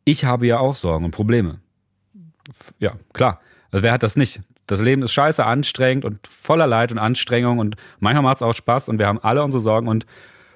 Ich 0.04 0.24
habe 0.24 0.46
ja 0.46 0.58
auch 0.58 0.74
Sorgen 0.74 1.04
und 1.04 1.10
Probleme. 1.12 1.60
Ja, 2.78 2.94
klar. 3.12 3.40
Also 3.70 3.82
wer 3.82 3.92
hat 3.92 4.02
das 4.02 4.16
nicht? 4.16 4.40
Das 4.66 4.80
Leben 4.80 5.02
ist 5.02 5.12
scheiße, 5.12 5.44
anstrengend 5.44 6.04
und 6.04 6.26
voller 6.26 6.66
Leid 6.66 6.92
und 6.92 6.98
Anstrengung 6.98 7.58
und 7.58 7.76
manchmal 7.98 8.22
macht 8.22 8.36
es 8.36 8.42
auch 8.42 8.54
Spaß 8.54 8.88
und 8.88 8.98
wir 8.98 9.06
haben 9.06 9.18
alle 9.18 9.42
unsere 9.42 9.60
Sorgen 9.60 9.88
und 9.88 10.06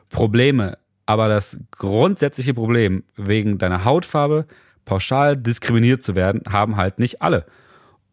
Probleme. 0.09 0.79
Aber 1.07 1.29
das 1.29 1.59
grundsätzliche 1.73 2.55
Problem, 2.55 3.05
wegen 3.17 3.59
deiner 3.59 3.85
Hautfarbe 3.85 4.47
pauschal 4.85 5.37
diskriminiert 5.37 6.03
zu 6.03 6.15
werden, 6.15 6.43
haben 6.49 6.77
halt 6.77 6.99
nicht 6.99 7.23
alle. 7.23 7.47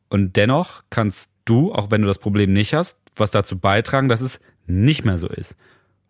Und 0.09 0.35
dennoch 0.35 0.83
kannst 0.89 1.29
du, 1.45 1.73
auch 1.73 1.91
wenn 1.91 2.01
du 2.01 2.07
das 2.07 2.19
Problem 2.19 2.51
nicht 2.51 2.73
hast, 2.73 2.97
was 3.15 3.31
dazu 3.31 3.57
beitragen, 3.57 4.09
dass 4.09 4.21
es 4.21 4.39
nicht 4.67 5.05
mehr 5.05 5.17
so 5.17 5.27
ist. 5.27 5.55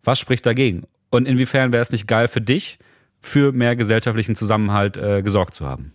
Was 0.03 0.19
spricht 0.19 0.45
dagegen? 0.45 0.83
Und 1.09 1.27
inwiefern 1.27 1.73
wäre 1.73 1.81
es 1.81 1.91
nicht 1.91 2.07
geil 2.07 2.27
für 2.27 2.41
dich, 2.41 2.79
für 3.21 3.51
mehr 3.51 3.75
gesellschaftlichen 3.75 4.35
Zusammenhalt 4.35 4.97
äh, 4.97 5.21
gesorgt 5.21 5.55
zu 5.55 5.65
haben? 5.65 5.93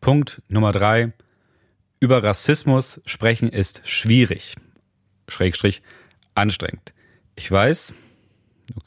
Punkt 0.00 0.40
Nummer 0.48 0.72
drei 0.72 1.12
über 2.00 2.22
Rassismus 2.22 3.00
sprechen 3.06 3.48
ist 3.48 3.82
schwierig. 3.84 4.54
Schrägstrich 5.26 5.82
anstrengend. 6.34 6.94
Ich 7.34 7.50
weiß, 7.50 7.92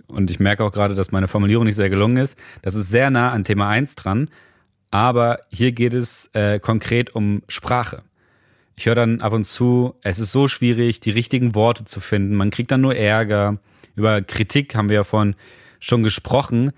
und 0.07 0.31
ich 0.31 0.39
merke 0.39 0.63
auch 0.63 0.71
gerade, 0.71 0.95
dass 0.95 1.11
meine 1.11 1.27
Formulierung 1.27 1.65
nicht 1.65 1.75
sehr 1.75 1.89
gelungen 1.89 2.17
ist, 2.17 2.39
das 2.61 2.75
ist 2.75 2.89
sehr 2.89 3.09
nah 3.09 3.31
an 3.31 3.43
Thema 3.43 3.67
1 3.67 3.95
dran, 3.95 4.29
aber 4.91 5.39
hier 5.49 5.71
geht 5.71 5.93
es 5.93 6.29
äh, 6.33 6.59
konkret 6.59 7.15
um 7.15 7.43
Sprache. 7.47 8.03
Ich 8.75 8.85
höre 8.85 8.95
dann 8.95 9.21
ab 9.21 9.33
und 9.33 9.45
zu, 9.45 9.95
es 10.01 10.19
ist 10.19 10.31
so 10.31 10.47
schwierig, 10.47 11.01
die 11.01 11.11
richtigen 11.11 11.53
Worte 11.53 11.85
zu 11.85 11.99
finden. 11.99 12.35
Man 12.35 12.49
kriegt 12.49 12.71
dann 12.71 12.81
nur 12.81 12.95
Ärger. 12.95 13.59
Über 13.95 14.21
Kritik 14.21 14.73
haben 14.75 14.89
wir 14.89 14.95
ja 14.97 15.03
vorhin 15.03 15.35
schon 15.79 16.03
gesprochen, 16.03 16.71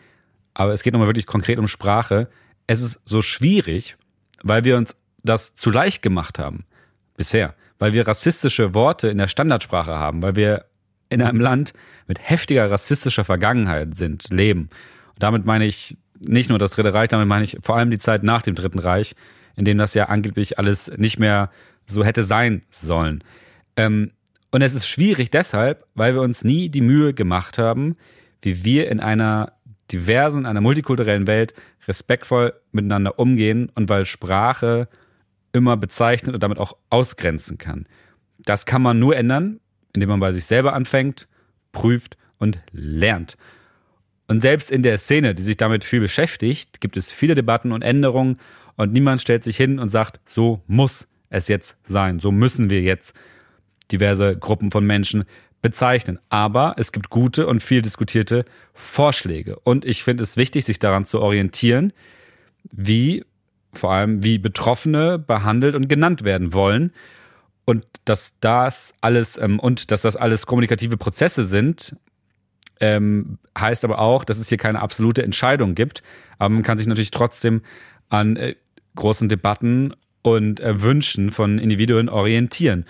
aber 0.53 0.73
es 0.73 0.83
geht 0.83 0.93
nochmal 0.93 1.07
wirklich 1.07 1.25
konkret 1.25 1.59
um 1.59 1.67
Sprache. 1.67 2.29
Es 2.67 2.81
ist 2.81 2.99
so 3.05 3.21
schwierig, 3.21 3.97
weil 4.43 4.63
wir 4.63 4.77
uns 4.77 4.95
das 5.23 5.55
zu 5.55 5.71
leicht 5.71 6.01
gemacht 6.01 6.39
haben 6.39 6.65
bisher, 7.15 7.55
weil 7.79 7.93
wir 7.93 8.07
rassistische 8.07 8.73
Worte 8.73 9.07
in 9.07 9.17
der 9.17 9.27
Standardsprache 9.27 9.91
haben, 9.91 10.21
weil 10.21 10.35
wir 10.35 10.65
in 11.09 11.21
einem 11.21 11.39
Land 11.39 11.73
mit 12.07 12.19
heftiger 12.19 12.69
rassistischer 12.69 13.23
Vergangenheit 13.23 13.95
sind, 13.95 14.29
leben. 14.29 14.69
Und 15.09 15.23
damit 15.23 15.45
meine 15.45 15.65
ich 15.65 15.97
nicht 16.19 16.49
nur 16.49 16.59
das 16.59 16.71
Dritte 16.71 16.93
Reich, 16.93 17.09
damit 17.09 17.27
meine 17.27 17.45
ich 17.45 17.57
vor 17.61 17.77
allem 17.77 17.91
die 17.91 17.99
Zeit 17.99 18.23
nach 18.23 18.41
dem 18.41 18.55
Dritten 18.55 18.79
Reich, 18.79 19.15
in 19.55 19.65
dem 19.65 19.77
das 19.77 19.93
ja 19.93 20.05
angeblich 20.05 20.57
alles 20.57 20.91
nicht 20.97 21.19
mehr 21.19 21.51
so 21.85 22.03
hätte 22.03 22.23
sein 22.23 22.63
sollen. 22.69 23.23
Ähm, 23.75 24.11
und 24.51 24.61
es 24.61 24.73
ist 24.73 24.87
schwierig 24.87 25.31
deshalb, 25.31 25.85
weil 25.95 26.13
wir 26.13 26.21
uns 26.21 26.43
nie 26.43 26.69
die 26.69 26.81
Mühe 26.81 27.13
gemacht 27.13 27.57
haben, 27.57 27.97
wie 28.41 28.63
wir 28.63 28.89
in 28.89 28.99
einer 28.99 29.53
diversen, 29.91 30.45
einer 30.45 30.61
multikulturellen 30.61 31.27
Welt 31.27 31.53
respektvoll 31.87 32.53
miteinander 32.71 33.19
umgehen 33.19 33.71
und 33.75 33.89
weil 33.89 34.05
Sprache 34.05 34.87
immer 35.51 35.77
bezeichnet 35.77 36.33
und 36.33 36.43
damit 36.43 36.57
auch 36.57 36.75
ausgrenzen 36.89 37.57
kann. 37.57 37.85
Das 38.39 38.65
kann 38.65 38.81
man 38.81 38.99
nur 38.99 39.15
ändern, 39.15 39.59
indem 39.93 40.09
man 40.09 40.19
bei 40.19 40.31
sich 40.31 40.45
selber 40.45 40.73
anfängt, 40.73 41.27
prüft 41.71 42.17
und 42.39 42.59
lernt. 42.71 43.37
Und 44.27 44.41
selbst 44.41 44.71
in 44.71 44.83
der 44.83 44.97
Szene, 44.97 45.35
die 45.35 45.43
sich 45.43 45.57
damit 45.57 45.83
viel 45.83 45.99
beschäftigt, 45.99 46.81
gibt 46.81 46.97
es 46.97 47.11
viele 47.11 47.35
Debatten 47.35 47.71
und 47.71 47.81
Änderungen 47.81 48.39
und 48.75 48.93
niemand 48.93 49.21
stellt 49.21 49.43
sich 49.43 49.57
hin 49.57 49.79
und 49.79 49.89
sagt, 49.89 50.19
so 50.25 50.61
muss 50.67 51.07
es 51.29 51.47
jetzt 51.47 51.77
sein, 51.83 52.19
so 52.19 52.31
müssen 52.31 52.69
wir 52.69 52.81
jetzt 52.81 53.13
diverse 53.91 54.37
Gruppen 54.37 54.71
von 54.71 54.85
Menschen 54.85 55.25
bezeichnen. 55.63 56.19
Aber 56.29 56.75
es 56.77 56.91
gibt 56.91 57.09
gute 57.09 57.47
und 57.47 57.63
viel 57.63 57.81
diskutierte 57.81 58.45
Vorschläge. 58.73 59.57
Und 59.63 59.85
ich 59.85 60.03
finde 60.03 60.21
es 60.21 60.37
wichtig, 60.37 60.65
sich 60.65 60.77
daran 60.77 61.05
zu 61.05 61.19
orientieren, 61.21 61.93
wie 62.71 63.25
vor 63.71 63.91
allem 63.91 64.23
wie 64.23 64.37
Betroffene 64.37 65.17
behandelt 65.17 65.73
und 65.73 65.89
genannt 65.89 66.23
werden 66.23 66.53
wollen. 66.53 66.91
Und 67.65 67.85
dass 68.05 68.33
das 68.41 68.93
alles 69.01 69.37
ähm, 69.37 69.57
und 69.59 69.89
dass 69.89 70.01
das 70.01 70.17
alles 70.17 70.45
kommunikative 70.45 70.97
Prozesse 70.97 71.45
sind, 71.45 71.95
ähm, 72.81 73.39
heißt 73.57 73.85
aber 73.85 73.99
auch, 73.99 74.25
dass 74.25 74.39
es 74.39 74.49
hier 74.49 74.57
keine 74.57 74.81
absolute 74.81 75.23
Entscheidung 75.23 75.75
gibt. 75.75 76.03
Aber 76.37 76.49
man 76.49 76.63
kann 76.63 76.77
sich 76.77 76.87
natürlich 76.87 77.11
trotzdem 77.11 77.61
an 78.09 78.35
äh, 78.35 78.55
großen 78.95 79.29
Debatten 79.29 79.93
und 80.23 80.59
äh, 80.59 80.81
Wünschen 80.81 81.31
von 81.31 81.57
Individuen 81.57 82.09
orientieren. 82.09 82.85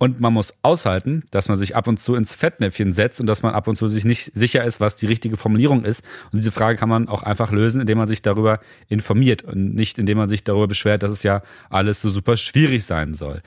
Und 0.00 0.20
man 0.20 0.32
muss 0.32 0.54
aushalten, 0.62 1.24
dass 1.32 1.48
man 1.48 1.56
sich 1.56 1.74
ab 1.74 1.88
und 1.88 1.98
zu 1.98 2.14
ins 2.14 2.32
Fettnäpfchen 2.32 2.92
setzt 2.92 3.20
und 3.20 3.26
dass 3.26 3.42
man 3.42 3.52
ab 3.52 3.66
und 3.66 3.76
zu 3.76 3.88
sich 3.88 4.04
nicht 4.04 4.30
sicher 4.32 4.62
ist, 4.64 4.80
was 4.80 4.94
die 4.94 5.06
richtige 5.06 5.36
Formulierung 5.36 5.84
ist. 5.84 6.04
Und 6.32 6.36
diese 6.36 6.52
Frage 6.52 6.78
kann 6.78 6.88
man 6.88 7.08
auch 7.08 7.24
einfach 7.24 7.50
lösen, 7.50 7.80
indem 7.80 7.98
man 7.98 8.06
sich 8.06 8.22
darüber 8.22 8.60
informiert 8.88 9.42
und 9.42 9.74
nicht 9.74 9.98
indem 9.98 10.18
man 10.18 10.28
sich 10.28 10.44
darüber 10.44 10.68
beschwert, 10.68 11.02
dass 11.02 11.10
es 11.10 11.24
ja 11.24 11.42
alles 11.68 12.00
so 12.00 12.10
super 12.10 12.36
schwierig 12.36 12.84
sein 12.84 13.14
soll. 13.14 13.42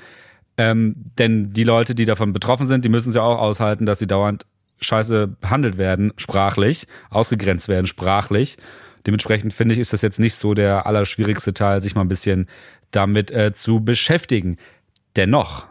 Ähm, 0.57 0.95
denn 1.17 1.53
die 1.53 1.63
Leute, 1.63 1.95
die 1.95 2.03
davon 2.03 2.33
betroffen 2.33 2.65
sind, 2.65 2.83
die 2.83 2.89
müssen 2.89 3.09
es 3.09 3.15
ja 3.15 3.21
auch 3.21 3.39
aushalten, 3.39 3.85
dass 3.85 3.99
sie 3.99 4.07
dauernd 4.07 4.45
scheiße 4.81 5.27
behandelt 5.27 5.77
werden, 5.77 6.11
sprachlich, 6.17 6.85
ausgegrenzt 7.09 7.69
werden, 7.69 7.87
sprachlich. 7.87 8.57
Dementsprechend 9.07 9.53
finde 9.53 9.73
ich, 9.73 9.79
ist 9.79 9.93
das 9.93 10.01
jetzt 10.01 10.19
nicht 10.19 10.35
so 10.35 10.53
der 10.53 10.85
allerschwierigste 10.85 11.53
Teil, 11.53 11.81
sich 11.81 11.95
mal 11.95 12.01
ein 12.01 12.09
bisschen 12.09 12.47
damit 12.91 13.31
äh, 13.31 13.53
zu 13.53 13.79
beschäftigen. 13.79 14.57
Dennoch, 15.15 15.65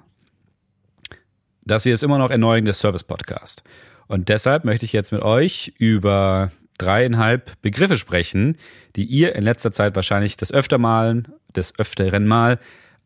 das 1.70 1.84
hier 1.84 1.94
ist 1.94 2.02
immer 2.02 2.18
noch 2.18 2.30
Erneuung 2.30 2.64
des 2.64 2.80
Service 2.80 3.04
Podcast. 3.04 3.62
Und 4.08 4.28
deshalb 4.28 4.64
möchte 4.64 4.84
ich 4.84 4.92
jetzt 4.92 5.12
mit 5.12 5.22
euch 5.22 5.72
über 5.78 6.50
dreieinhalb 6.78 7.60
Begriffe 7.62 7.96
sprechen, 7.96 8.56
die 8.96 9.04
ihr 9.04 9.36
in 9.36 9.44
letzter 9.44 9.70
Zeit 9.70 9.94
wahrscheinlich 9.94 10.36
das 10.36 10.52
öfter 10.52 10.78
mal, 10.78 11.22
des 11.54 11.78
öfteren 11.78 12.26
Mal 12.26 12.58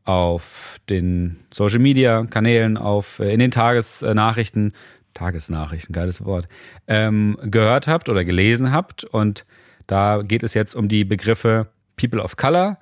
auf 0.04 0.78
den 0.88 1.40
Social 1.52 1.78
Media 1.78 2.24
Kanälen, 2.24 2.78
auf, 2.78 3.18
äh, 3.18 3.34
in 3.34 3.40
den 3.40 3.50
Tagesnachrichten, 3.50 4.72
Tagesnachrichten, 5.12 5.92
geiles 5.92 6.24
Wort, 6.24 6.48
ähm, 6.86 7.36
gehört 7.42 7.86
habt 7.86 8.08
oder 8.08 8.24
gelesen 8.24 8.72
habt. 8.72 9.04
Und 9.04 9.44
da 9.86 10.22
geht 10.22 10.42
es 10.42 10.54
jetzt 10.54 10.74
um 10.74 10.88
die 10.88 11.04
Begriffe 11.04 11.68
People 11.96 12.22
of 12.22 12.36
Color, 12.36 12.78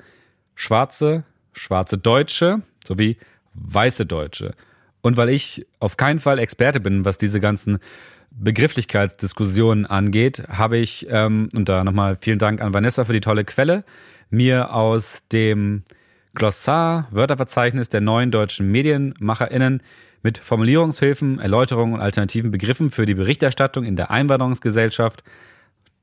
Schwarze, 0.54 1.24
schwarze 1.52 1.98
Deutsche 1.98 2.62
sowie 2.86 3.16
weiße 3.54 4.06
Deutsche. 4.06 4.54
Und 5.02 5.16
weil 5.16 5.28
ich 5.28 5.66
auf 5.80 5.96
keinen 5.96 6.20
Fall 6.20 6.38
Experte 6.38 6.80
bin, 6.80 7.04
was 7.04 7.18
diese 7.18 7.40
ganzen 7.40 7.78
Begrifflichkeitsdiskussionen 8.30 9.84
angeht, 9.84 10.44
habe 10.48 10.78
ich, 10.78 11.06
ähm, 11.10 11.48
und 11.54 11.68
da 11.68 11.84
nochmal 11.84 12.16
vielen 12.20 12.38
Dank 12.38 12.60
an 12.62 12.72
Vanessa 12.72 13.04
für 13.04 13.12
die 13.12 13.20
tolle 13.20 13.44
Quelle, 13.44 13.84
mir 14.30 14.72
aus 14.72 15.22
dem 15.32 15.82
Glossar, 16.34 17.08
Wörterverzeichnis 17.10 17.90
der 17.90 18.00
neuen 18.00 18.30
deutschen 18.30 18.70
MedienmacherInnen 18.70 19.82
mit 20.22 20.38
Formulierungshilfen, 20.38 21.40
Erläuterungen 21.40 21.94
und 21.94 22.00
alternativen 22.00 22.50
Begriffen 22.50 22.90
für 22.90 23.04
die 23.04 23.14
Berichterstattung 23.14 23.84
in 23.84 23.96
der 23.96 24.10
Einwanderungsgesellschaft, 24.10 25.24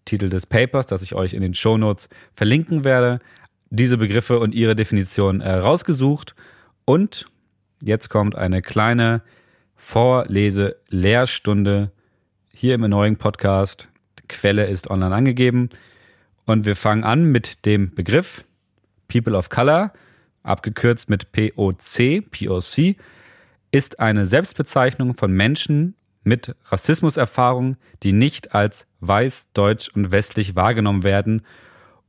Titel 0.05 0.29
des 0.29 0.45
Papers, 0.45 0.87
das 0.87 1.01
ich 1.01 1.15
euch 1.15 1.33
in 1.33 1.41
den 1.41 1.53
Shownotes 1.53 2.09
verlinken 2.35 2.83
werde, 2.83 3.19
diese 3.69 3.97
Begriffe 3.97 4.39
und 4.39 4.53
ihre 4.53 4.75
Definition 4.75 5.41
äh, 5.41 5.51
rausgesucht. 5.51 6.35
Und 6.85 7.27
jetzt 7.83 8.09
kommt 8.09 8.35
eine 8.35 8.61
kleine 8.61 9.21
Vorlese-Lehrstunde 9.75 11.91
hier 12.53 12.75
im 12.75 12.81
neuen 12.81 13.15
Podcast. 13.17 13.87
Die 14.19 14.27
Quelle 14.27 14.67
ist 14.67 14.89
online 14.89 15.15
angegeben. 15.15 15.69
Und 16.45 16.65
wir 16.65 16.75
fangen 16.75 17.03
an 17.03 17.25
mit 17.25 17.65
dem 17.65 17.95
Begriff 17.95 18.45
People 19.07 19.37
of 19.37 19.49
Color, 19.49 19.93
abgekürzt 20.43 21.09
mit 21.09 21.31
POC, 21.31 22.29
POC, 22.29 22.95
ist 23.71 23.99
eine 23.99 24.25
Selbstbezeichnung 24.25 25.15
von 25.15 25.31
Menschen 25.31 25.95
mit 26.23 26.55
Rassismuserfahrung, 26.65 27.77
die 28.03 28.13
nicht 28.13 28.53
als 28.53 28.87
weiß, 28.99 29.47
deutsch 29.53 29.89
und 29.89 30.11
westlich 30.11 30.55
wahrgenommen 30.55 31.03
werden 31.03 31.43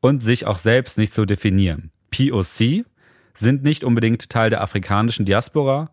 und 0.00 0.22
sich 0.22 0.46
auch 0.46 0.58
selbst 0.58 0.98
nicht 0.98 1.14
so 1.14 1.24
definieren. 1.24 1.90
POC 2.10 2.84
sind 3.40 3.62
nicht 3.62 3.84
unbedingt 3.84 4.30
Teil 4.30 4.50
der 4.50 4.60
afrikanischen 4.60 5.24
Diaspora. 5.24 5.90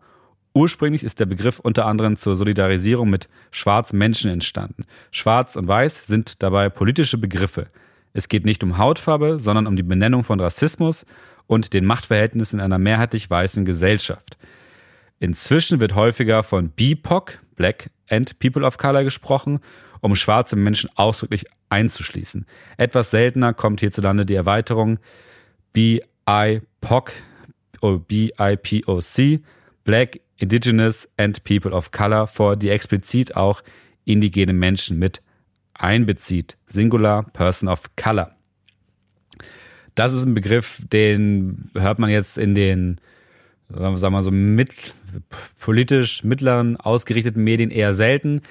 Ursprünglich 0.54 1.02
ist 1.02 1.20
der 1.20 1.26
Begriff 1.26 1.58
unter 1.58 1.86
anderem 1.86 2.16
zur 2.16 2.36
Solidarisierung 2.36 3.10
mit 3.10 3.28
schwarzen 3.50 3.98
Menschen 3.98 4.30
entstanden. 4.30 4.84
Schwarz 5.10 5.56
und 5.56 5.66
Weiß 5.66 6.06
sind 6.06 6.42
dabei 6.42 6.68
politische 6.68 7.18
Begriffe. 7.18 7.66
Es 8.12 8.28
geht 8.28 8.44
nicht 8.44 8.62
um 8.62 8.78
Hautfarbe, 8.78 9.40
sondern 9.40 9.66
um 9.66 9.76
die 9.76 9.82
Benennung 9.82 10.24
von 10.24 10.40
Rassismus 10.40 11.04
und 11.46 11.72
den 11.72 11.84
Machtverhältnissen 11.84 12.58
in 12.58 12.64
einer 12.64 12.78
mehrheitlich 12.78 13.28
weißen 13.28 13.64
Gesellschaft. 13.64 14.36
Inzwischen 15.20 15.80
wird 15.80 15.94
häufiger 15.94 16.42
von 16.42 16.70
BIPOC, 16.70 17.40
Black 17.56 17.90
and 18.08 18.38
People 18.38 18.64
of 18.64 18.78
Color, 18.78 19.04
gesprochen 19.04 19.60
um 20.00 20.14
schwarze 20.14 20.56
Menschen 20.56 20.90
ausdrücklich 20.94 21.44
einzuschließen. 21.70 22.46
Etwas 22.76 23.10
seltener 23.10 23.52
kommt 23.52 23.80
hierzulande 23.80 24.24
die 24.24 24.34
Erweiterung 24.34 24.98
BIPOC, 25.72 27.12
oder 27.82 27.98
BIPOC, 27.98 29.40
Black, 29.84 30.20
Indigenous 30.36 31.08
and 31.16 31.42
People 31.44 31.72
of 31.72 31.90
Color 31.90 32.26
vor, 32.26 32.56
die 32.56 32.70
explizit 32.70 33.36
auch 33.36 33.62
indigene 34.04 34.52
Menschen 34.52 34.98
mit 34.98 35.20
einbezieht. 35.74 36.56
Singular 36.66 37.24
Person 37.32 37.68
of 37.68 37.94
Color. 37.96 38.34
Das 39.94 40.12
ist 40.12 40.24
ein 40.24 40.34
Begriff, 40.34 40.80
den 40.92 41.70
hört 41.74 41.98
man 41.98 42.10
jetzt 42.10 42.38
in 42.38 42.54
den, 42.54 43.00
sagen 43.68 44.00
wir 44.00 44.10
mal 44.10 44.22
so, 44.22 44.30
mit, 44.30 44.94
politisch 45.58 46.22
mittleren 46.22 46.76
ausgerichteten 46.76 47.42
Medien 47.42 47.70
eher 47.70 47.92
selten. 47.92 48.42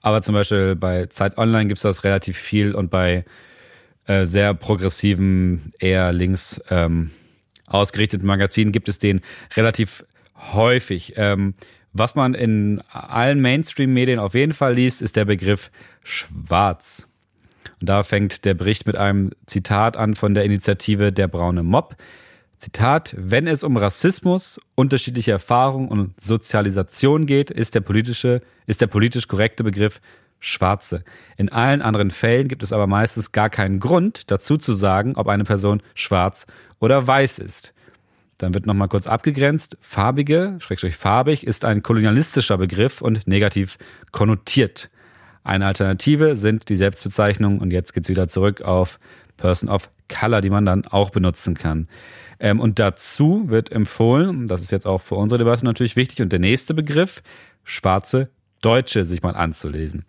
Aber 0.00 0.22
zum 0.22 0.34
Beispiel 0.34 0.74
bei 0.74 1.06
Zeit 1.06 1.38
Online 1.38 1.66
gibt 1.66 1.78
es 1.78 1.82
das 1.82 2.04
relativ 2.04 2.36
viel 2.36 2.74
und 2.74 2.90
bei 2.90 3.24
äh, 4.06 4.24
sehr 4.24 4.54
progressiven, 4.54 5.72
eher 5.78 6.12
links 6.12 6.60
ähm, 6.70 7.10
ausgerichteten 7.68 8.26
Magazinen 8.26 8.72
gibt 8.72 8.88
es 8.88 8.98
den 8.98 9.20
relativ 9.56 10.04
häufig. 10.52 11.14
Ähm, 11.16 11.54
was 11.92 12.14
man 12.14 12.34
in 12.34 12.80
allen 12.90 13.40
Mainstream-Medien 13.40 14.18
auf 14.18 14.34
jeden 14.34 14.52
Fall 14.52 14.74
liest, 14.74 15.02
ist 15.02 15.16
der 15.16 15.24
Begriff 15.24 15.70
schwarz. 16.02 17.06
Und 17.80 17.88
da 17.88 18.02
fängt 18.02 18.44
der 18.44 18.54
Bericht 18.54 18.86
mit 18.86 18.98
einem 18.98 19.30
Zitat 19.46 19.96
an 19.96 20.14
von 20.14 20.34
der 20.34 20.44
Initiative 20.44 21.12
Der 21.12 21.28
braune 21.28 21.62
Mob. 21.62 21.96
Zitat, 22.56 23.14
wenn 23.16 23.46
es 23.46 23.62
um 23.62 23.76
Rassismus, 23.76 24.60
unterschiedliche 24.74 25.30
Erfahrungen 25.30 25.88
und 25.88 26.20
Sozialisation 26.20 27.24
geht, 27.24 27.52
ist 27.52 27.76
der 27.76 27.80
politische, 27.80 28.42
ist 28.66 28.80
der 28.80 28.88
politisch 28.88 29.28
korrekte 29.28 29.62
Begriff 29.62 30.00
Schwarze. 30.40 31.04
In 31.36 31.50
allen 31.50 31.82
anderen 31.82 32.10
Fällen 32.10 32.48
gibt 32.48 32.62
es 32.62 32.72
aber 32.72 32.86
meistens 32.86 33.32
gar 33.32 33.50
keinen 33.50 33.80
Grund, 33.80 34.30
dazu 34.30 34.56
zu 34.56 34.72
sagen, 34.72 35.14
ob 35.16 35.28
eine 35.28 35.44
Person 35.44 35.82
schwarz 35.94 36.46
oder 36.80 37.06
weiß 37.06 37.38
ist. 37.38 37.72
Dann 38.38 38.54
wird 38.54 38.66
nochmal 38.66 38.88
kurz 38.88 39.06
abgegrenzt. 39.08 39.76
Farbige, 39.80 40.56
schrägstrich 40.60 40.96
farbig, 40.96 41.44
ist 41.44 41.64
ein 41.64 41.82
kolonialistischer 41.82 42.56
Begriff 42.56 43.02
und 43.02 43.26
negativ 43.26 43.78
konnotiert. 44.12 44.90
Eine 45.42 45.66
Alternative 45.66 46.36
sind 46.36 46.68
die 46.68 46.76
Selbstbezeichnungen 46.76 47.58
und 47.58 47.72
jetzt 47.72 47.94
geht's 47.94 48.08
wieder 48.08 48.28
zurück 48.28 48.62
auf 48.62 49.00
Person 49.36 49.68
of 49.68 49.90
Color, 50.08 50.40
die 50.40 50.50
man 50.50 50.64
dann 50.64 50.84
auch 50.84 51.10
benutzen 51.10 51.54
kann. 51.54 51.88
Ähm, 52.38 52.60
und 52.60 52.78
dazu 52.78 53.48
wird 53.48 53.72
empfohlen, 53.72 54.46
das 54.46 54.60
ist 54.60 54.70
jetzt 54.70 54.86
auch 54.86 55.00
für 55.00 55.16
unsere 55.16 55.38
Debatte 55.38 55.64
natürlich 55.64 55.96
wichtig, 55.96 56.22
und 56.22 56.30
der 56.32 56.38
nächste 56.38 56.74
Begriff, 56.74 57.22
schwarze 57.64 58.30
Deutsche 58.60 59.04
sich 59.04 59.22
mal 59.22 59.34
anzulesen. 59.34 60.04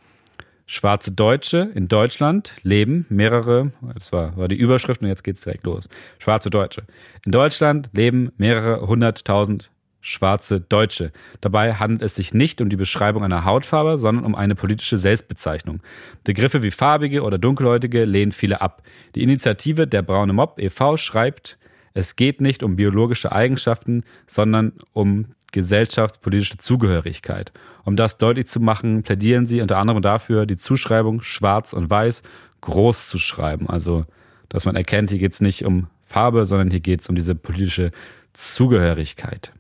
Schwarze 0.72 1.12
Deutsche 1.12 1.72
in 1.74 1.88
Deutschland 1.88 2.54
leben 2.62 3.08
mehrere, 3.10 3.72
das 3.96 4.12
war, 4.12 4.38
war 4.38 4.48
die 4.48 4.56
Überschrift 4.56 5.02
und 5.02 5.08
jetzt 5.08 5.24
geht's 5.24 5.42
direkt 5.42 5.66
los. 5.66 5.90
Schwarze 6.20 6.52
Deutsche. 6.52 6.84
In 7.26 7.32
Deutschland 7.32 7.90
leben 7.92 8.32
mehrere 8.38 8.86
hunderttausend 8.86 9.72
schwarze 10.00 10.62
Deutsche. 10.62 11.12
Dabei 11.42 11.74
handelt 11.74 12.04
es 12.04 12.14
sich 12.14 12.36
nicht 12.36 12.62
um 12.62 12.70
die 12.70 12.76
Beschreibung 12.76 13.24
einer 13.24 13.46
Hautfarbe, 13.46 13.98
sondern 13.98 14.26
um 14.26 14.36
eine 14.36 14.54
politische 14.54 14.98
Selbstbezeichnung. 14.98 15.82
Begriffe 16.24 16.62
wie 16.62 16.70
farbige 16.70 17.24
oder 17.24 17.40
dunkelhäutige 17.40 18.06
lehnen 18.06 18.32
viele 18.32 18.62
ab. 18.62 18.84
Die 19.16 19.24
Initiative 19.24 19.88
Der 19.88 20.04
Braune 20.04 20.34
Mob 20.34 20.60
e.V. 20.60 20.98
schreibt, 20.98 21.58
es 21.96 22.16
geht 22.16 22.42
nicht 22.42 22.62
um 22.62 22.76
biologische 22.76 23.32
Eigenschaften, 23.32 24.04
sondern 24.28 24.74
um 24.94 25.26
gesellschaftspolitische 25.52 26.58
Zugehörigkeit. 26.58 27.52
Um 27.86 27.96
das 27.96 28.18
deutlich 28.18 28.48
zu 28.48 28.60
machen, 28.60 29.04
plädieren 29.04 29.46
sie 29.46 29.62
unter 29.62 29.78
anderem 29.78 30.02
dafür, 30.02 30.46
die 30.46 30.58
Zuschreibung 30.58 31.22
schwarz 31.22 31.74
und 31.74 31.90
weiß 31.90 32.24
groß 32.62 33.08
zu 33.08 33.18
schreiben. 33.18 33.70
Also, 33.70 34.06
dass 34.50 34.66
man 34.66 34.76
erkennt, 34.76 35.10
hier 35.10 35.20
geht 35.20 35.34
es 35.34 35.42
nicht 35.42 35.66
um 35.66 35.88
Farbe, 36.06 36.46
sondern 36.46 36.72
hier 36.72 36.80
geht 36.80 37.02
es 37.02 37.10
um 37.10 37.16
diese 37.16 37.36
politische 37.36 37.92
Zugehörigkeit. 38.34 39.52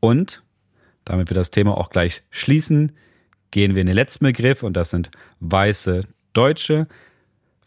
Und, 0.00 0.42
damit 1.04 1.30
wir 1.30 1.34
das 1.34 1.50
Thema 1.50 1.76
auch 1.76 1.90
gleich 1.90 2.22
schließen, 2.30 2.92
gehen 3.50 3.74
wir 3.74 3.80
in 3.80 3.86
den 3.86 3.96
letzten 3.96 4.24
Begriff 4.24 4.62
und 4.62 4.74
das 4.74 4.90
sind 4.90 5.10
weiße 5.40 6.02
Deutsche. 6.32 6.86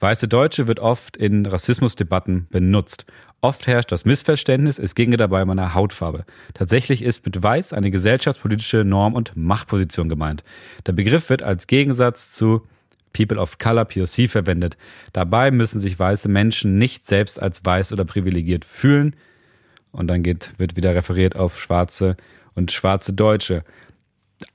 Weiße 0.04 0.28
Deutsche 0.28 0.68
wird 0.68 0.82
oft 0.82 1.16
in 1.16 1.46
Rassismusdebatten 1.46 2.48
benutzt. 2.50 3.06
Oft 3.40 3.68
herrscht 3.68 3.90
das 3.90 4.04
Missverständnis, 4.04 4.78
es 4.78 4.96
ginge 4.96 5.16
dabei 5.16 5.42
um 5.42 5.50
eine 5.50 5.74
Hautfarbe. 5.74 6.26
Tatsächlich 6.54 7.02
ist 7.02 7.26
mit 7.26 7.42
Weiß 7.42 7.72
eine 7.72 7.90
gesellschaftspolitische 7.90 8.84
Norm 8.84 9.14
und 9.14 9.32
Machtposition 9.38 10.10
gemeint. 10.10 10.44
Der 10.86 10.92
Begriff 10.92 11.30
wird 11.30 11.42
als 11.42 11.68
Gegensatz 11.68 12.34
zu 12.34 12.68
People 13.14 13.40
of 13.40 13.60
Color, 13.60 13.86
POC, 13.86 14.30
verwendet. 14.30 14.76
Dabei 15.14 15.52
müssen 15.52 15.80
sich 15.80 15.98
weiße 15.98 16.28
Menschen 16.28 16.78
nicht 16.78 17.06
selbst 17.06 17.42
als 17.42 17.64
weiß 17.64 17.94
oder 17.94 18.04
privilegiert 18.04 18.66
fühlen. 18.66 19.16
Und 19.94 20.08
dann 20.08 20.22
geht, 20.22 20.52
wird 20.58 20.76
wieder 20.76 20.94
referiert 20.94 21.38
auf 21.38 21.58
schwarze 21.58 22.18
und 22.56 22.74
schwarze 22.74 23.14
Deutsche. 23.14 23.64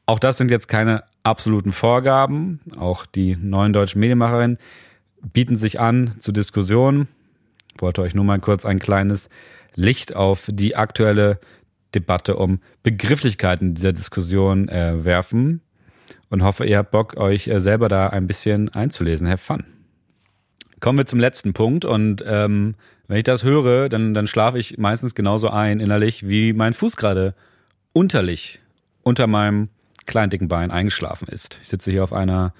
Auch 0.05 0.19
das 0.19 0.37
sind 0.37 0.50
jetzt 0.50 0.69
keine 0.69 1.05
absoluten 1.23 1.73
Vorgaben. 1.73 2.61
Auch 2.76 3.07
die 3.07 3.35
neuen 3.37 3.73
deutschen 3.73 4.00
Medienmacherinnen 4.00 4.59
bieten 5.22 5.56
sich 5.56 5.80
an 5.80 6.14
zur 6.18 6.34
Diskussion. 6.34 7.08
Ich 7.75 7.82
wollte 7.82 8.02
euch 8.02 8.14
nur 8.14 8.25
mal 8.25 8.40
kurz 8.40 8.64
ein 8.64 8.78
kleines 8.78 9.28
Licht 9.75 10.16
auf 10.16 10.48
die 10.52 10.76
aktuelle 10.76 11.38
Debatte 11.94 12.37
um 12.37 12.60
Begrifflichkeiten 12.82 13.75
dieser 13.75 13.92
Diskussion 13.92 14.68
äh, 14.68 15.04
werfen 15.04 15.62
und 16.30 16.42
hoffe, 16.42 16.66
ihr 16.66 16.78
habt 16.78 16.90
Bock, 16.90 17.16
euch 17.16 17.48
äh, 17.48 17.60
selber 17.60 17.88
da 17.88 18.08
ein 18.08 18.26
bisschen 18.26 18.68
einzulesen. 18.70 19.28
Have 19.28 19.38
fun. 19.38 19.64
Kommen 20.80 20.98
wir 20.98 21.06
zum 21.06 21.18
letzten 21.18 21.54
Punkt 21.54 21.84
und 21.84 22.22
ähm, 22.26 22.75
wenn 23.08 23.16
ich 23.16 23.25
das 23.25 23.42
höre, 23.42 23.88
dann, 23.88 24.12
dann 24.14 24.26
schlafe 24.26 24.58
ich 24.58 24.76
meistens 24.78 25.14
genauso 25.14 25.48
ein 25.48 25.80
innerlich, 25.80 26.28
wie 26.28 26.52
mein 26.52 26.75
Fuß 26.75 26.96
gerade 26.96 27.34
unterlich 27.92 28.60
unter 29.02 29.26
meinem 29.26 29.70
kleinen 30.06 30.30
dicken 30.30 30.48
Bein 30.48 30.70
eingeschlafen 30.70 31.26
ist. 31.28 31.58
Ich 31.62 31.69
sitze 31.69 31.90
hier 31.90 32.04
auf 32.04 32.12
einer 32.12 32.52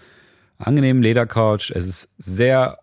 angenehmen 0.59 1.03
Ledercouch. 1.03 1.71
Es 1.75 1.87
ist 1.87 2.09
sehr 2.19 2.79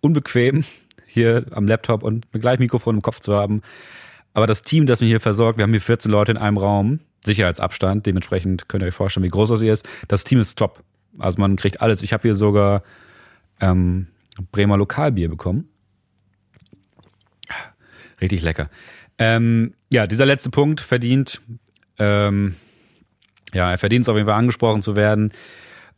unbequem, 0.00 0.64
hier 1.06 1.46
am 1.50 1.66
Laptop 1.66 2.02
und 2.02 2.26
ein 2.32 2.40
gleich 2.40 2.58
Mikrofon 2.58 2.96
im 2.96 3.02
Kopf 3.02 3.20
zu 3.20 3.34
haben. 3.34 3.62
Aber 4.32 4.46
das 4.46 4.62
Team, 4.62 4.86
das 4.86 5.00
mich 5.00 5.10
hier 5.10 5.20
versorgt, 5.20 5.58
wir 5.58 5.62
haben 5.62 5.70
hier 5.70 5.80
14 5.80 6.10
Leute 6.10 6.32
in 6.32 6.38
einem 6.38 6.56
Raum, 6.56 7.00
Sicherheitsabstand, 7.24 8.04
dementsprechend 8.06 8.68
könnt 8.68 8.82
ihr 8.82 8.88
euch 8.88 8.94
vorstellen, 8.94 9.24
wie 9.24 9.30
groß 9.30 9.50
das 9.50 9.62
hier 9.62 9.72
ist. 9.72 9.88
Das 10.08 10.24
Team 10.24 10.40
ist 10.40 10.56
top. 10.56 10.82
Also 11.18 11.40
man 11.40 11.56
kriegt 11.56 11.80
alles. 11.80 12.02
Ich 12.02 12.12
habe 12.12 12.22
hier 12.22 12.34
sogar 12.34 12.82
ähm, 13.60 14.08
Bremer 14.52 14.76
Lokalbier 14.76 15.28
bekommen. 15.28 15.68
Richtig 18.20 18.42
lecker. 18.42 18.68
Ähm, 19.18 19.74
ja, 19.92 20.06
dieser 20.06 20.26
letzte 20.26 20.50
Punkt 20.50 20.80
verdient, 20.80 21.40
ähm, 21.98 22.56
ja, 23.52 23.70
er 23.70 23.78
verdient 23.78 24.04
es 24.04 24.08
auf 24.08 24.16
jeden 24.16 24.26
Fall 24.28 24.38
angesprochen 24.38 24.82
zu 24.82 24.96
werden 24.96 25.32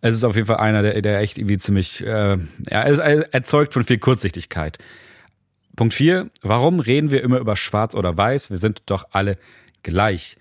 es 0.09 0.14
ist 0.16 0.25
auf 0.25 0.37
jeden 0.37 0.47
Fall 0.47 0.59
einer, 0.59 0.83
der, 0.83 1.01
der 1.03 1.21
echt 1.21 1.38
irgendwie 1.38 1.59
ziemlich, 1.59 2.03
äh, 2.03 2.37
ja, 2.37 2.83
er 2.83 3.35
erzeugt 3.35 3.73
von 3.73 3.85
viel 3.85 3.99
Kurzsichtigkeit. 3.99 4.79
Punkt 5.77 5.95
4. 5.95 6.31
Warum 6.42 6.81
reden 6.81 7.11
wir 7.11 7.23
immer 7.23 7.38
über 7.38 7.57
schwarz 7.57 7.95
oder 7.95 8.16
weiß? 8.16 8.51
Wir 8.51 8.59
sind 8.59 8.83
doch 8.87 9.07
alle 9.12 9.38
gleich. 9.83 10.37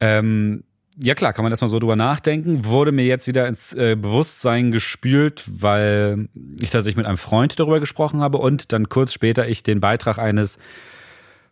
Ähm, 0.00 0.64
ja 0.98 1.14
klar, 1.14 1.34
kann 1.34 1.42
man 1.42 1.52
erstmal 1.52 1.68
so 1.68 1.78
drüber 1.78 1.96
nachdenken. 1.96 2.64
Wurde 2.64 2.90
mir 2.90 3.04
jetzt 3.04 3.26
wieder 3.26 3.46
ins 3.46 3.74
äh, 3.74 3.96
Bewusstsein 3.96 4.72
gespült, 4.72 5.44
weil 5.46 6.28
ich 6.58 6.70
tatsächlich 6.70 6.96
mit 6.96 7.06
einem 7.06 7.18
Freund 7.18 7.58
darüber 7.60 7.80
gesprochen 7.80 8.20
habe 8.22 8.38
und 8.38 8.72
dann 8.72 8.88
kurz 8.88 9.12
später 9.12 9.46
ich 9.46 9.62
den 9.62 9.80
Beitrag 9.80 10.18
eines 10.18 10.58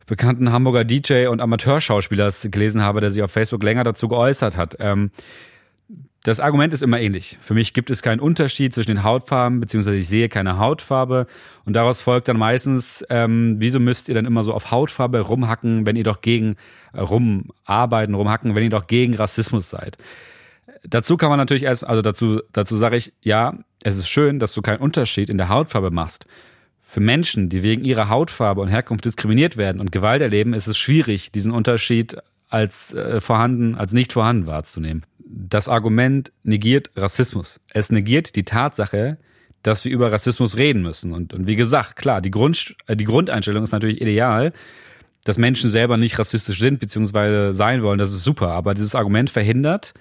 bekannten 0.07 0.51
Hamburger 0.51 0.85
DJ 0.85 1.27
und 1.27 1.41
Amateurschauspielers 1.41 2.49
gelesen 2.51 2.83
habe, 2.83 3.01
der 3.01 3.11
sich 3.11 3.23
auf 3.23 3.31
Facebook 3.31 3.63
länger 3.63 3.85
dazu 3.85 4.09
geäußert 4.09 4.57
hat. 4.57 4.77
Ähm, 4.79 5.11
das 6.25 6.41
Argument 6.41 6.73
ist 6.73 6.83
immer 6.83 6.99
ähnlich. 6.99 7.39
Für 7.43 7.53
mich 7.53 7.75
gibt 7.75 7.91
es 7.91 8.01
keinen 8.01 8.19
Unterschied 8.19 8.73
zwischen 8.73 8.93
den 8.93 9.03
Hautfarben, 9.05 9.61
beziehungsweise 9.61 9.99
ich 9.99 10.09
sehe 10.09 10.31
keine 10.31 10.59
Hautfarbe. 10.59 11.27
Und 11.67 11.77
daraus 11.77 12.01
folgt 12.01 12.29
dann 12.29 12.39
meistens, 12.39 13.05
ähm, 13.11 13.57
wieso 13.59 13.79
müsst 13.79 14.09
ihr 14.09 14.15
dann 14.15 14.25
immer 14.25 14.43
so 14.43 14.55
auf 14.55 14.71
Hautfarbe 14.71 15.21
rumhacken, 15.21 15.85
wenn 15.85 15.97
ihr 15.97 16.03
doch 16.03 16.23
gegen 16.23 16.57
äh, 16.95 17.01
rumarbeiten, 17.01 18.15
rumhacken, 18.15 18.57
wenn 18.57 18.65
ihr 18.65 18.71
doch 18.71 18.87
gegen 18.87 19.15
Rassismus 19.15 19.69
seid. 19.69 19.99
Dazu 20.83 21.19
kann 21.19 21.29
man 21.29 21.39
natürlich 21.39 21.65
erst, 21.65 21.87
also 21.87 22.01
dazu, 22.01 22.41
dazu 22.53 22.77
sage 22.77 22.97
ich, 22.97 23.13
ja, 23.21 23.59
es 23.83 23.99
ist 23.99 24.09
schön, 24.09 24.39
dass 24.39 24.55
du 24.55 24.63
keinen 24.63 24.81
Unterschied 24.81 25.29
in 25.29 25.37
der 25.37 25.51
Hautfarbe 25.51 25.91
machst. 25.91 26.25
Für 26.85 27.01
Menschen, 27.01 27.51
die 27.51 27.63
wegen 27.63 27.85
ihrer 27.85 28.09
Hautfarbe 28.09 28.63
und 28.63 28.69
Herkunft 28.69 29.05
diskriminiert 29.05 29.59
werden 29.59 29.79
und 29.79 29.93
Gewalt 29.93 30.23
erleben, 30.23 30.55
ist 30.55 30.69
es 30.69 30.79
schwierig, 30.79 31.33
diesen 31.33 31.53
Unterschied 31.53 32.17
als 32.49 32.95
äh, 32.95 33.21
vorhanden, 33.21 33.75
als 33.75 33.93
nicht 33.93 34.15
vorhanden 34.15 34.47
wahrzunehmen 34.47 35.05
das 35.37 35.69
Argument 35.69 36.33
negiert 36.43 36.91
Rassismus. 36.97 37.61
Es 37.73 37.91
negiert 37.91 38.37
die 38.37 38.45
Tatsache, 38.45 39.19
dass 39.63 39.85
wir 39.85 39.93
über 39.93 40.13
Rassismus 40.13 40.57
reden 40.57 40.83
müssen. 40.83 41.13
Und, 41.13 41.33
und 41.33 41.47
wie 41.47 41.57
gesagt, 41.57 41.97
klar, 41.97 42.21
die, 42.21 42.31
Grund, 42.31 42.77
äh, 42.87 42.97
die 42.97 43.05
Grundeinstellung 43.05 43.65
ist 43.65 43.73
natürlich 43.73 44.01
ideal, 44.01 44.53
dass 45.25 45.39
Menschen 45.39 45.71
selber 45.71 45.97
nicht 45.97 46.19
rassistisch 46.19 46.59
sind 46.59 46.81
bzw. 46.81 47.53
sein 47.53 47.83
wollen. 47.83 47.99
Das 47.99 48.13
ist 48.13 48.25
super. 48.25 48.49
Aber 48.49 48.75
dieses 48.75 48.95
Argument 48.95 49.31
verhindert, 49.31 49.95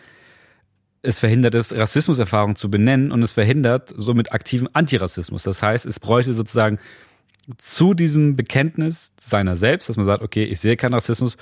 es 1.01 1.19
verhindert 1.19 1.55
es, 1.55 1.75
Rassismuserfahrung 1.75 2.55
zu 2.55 2.69
benennen 2.69 3.11
und 3.11 3.23
es 3.23 3.31
verhindert 3.31 3.93
somit 3.95 4.33
aktiven 4.33 4.73
Antirassismus. 4.73 5.43
Das 5.43 5.61
heißt, 5.61 5.85
es 5.85 5.99
bräuchte 5.99 6.33
sozusagen 6.33 6.77
zu 7.57 7.93
diesem 7.93 8.35
Bekenntnis 8.35 9.11
seiner 9.19 9.57
selbst, 9.57 9.89
dass 9.89 9.97
man 9.97 10.05
sagt, 10.05 10.23
okay, 10.23 10.43
ich 10.43 10.59
sehe 10.59 10.77
keinen 10.77 10.93
Rassismus, 10.93 11.37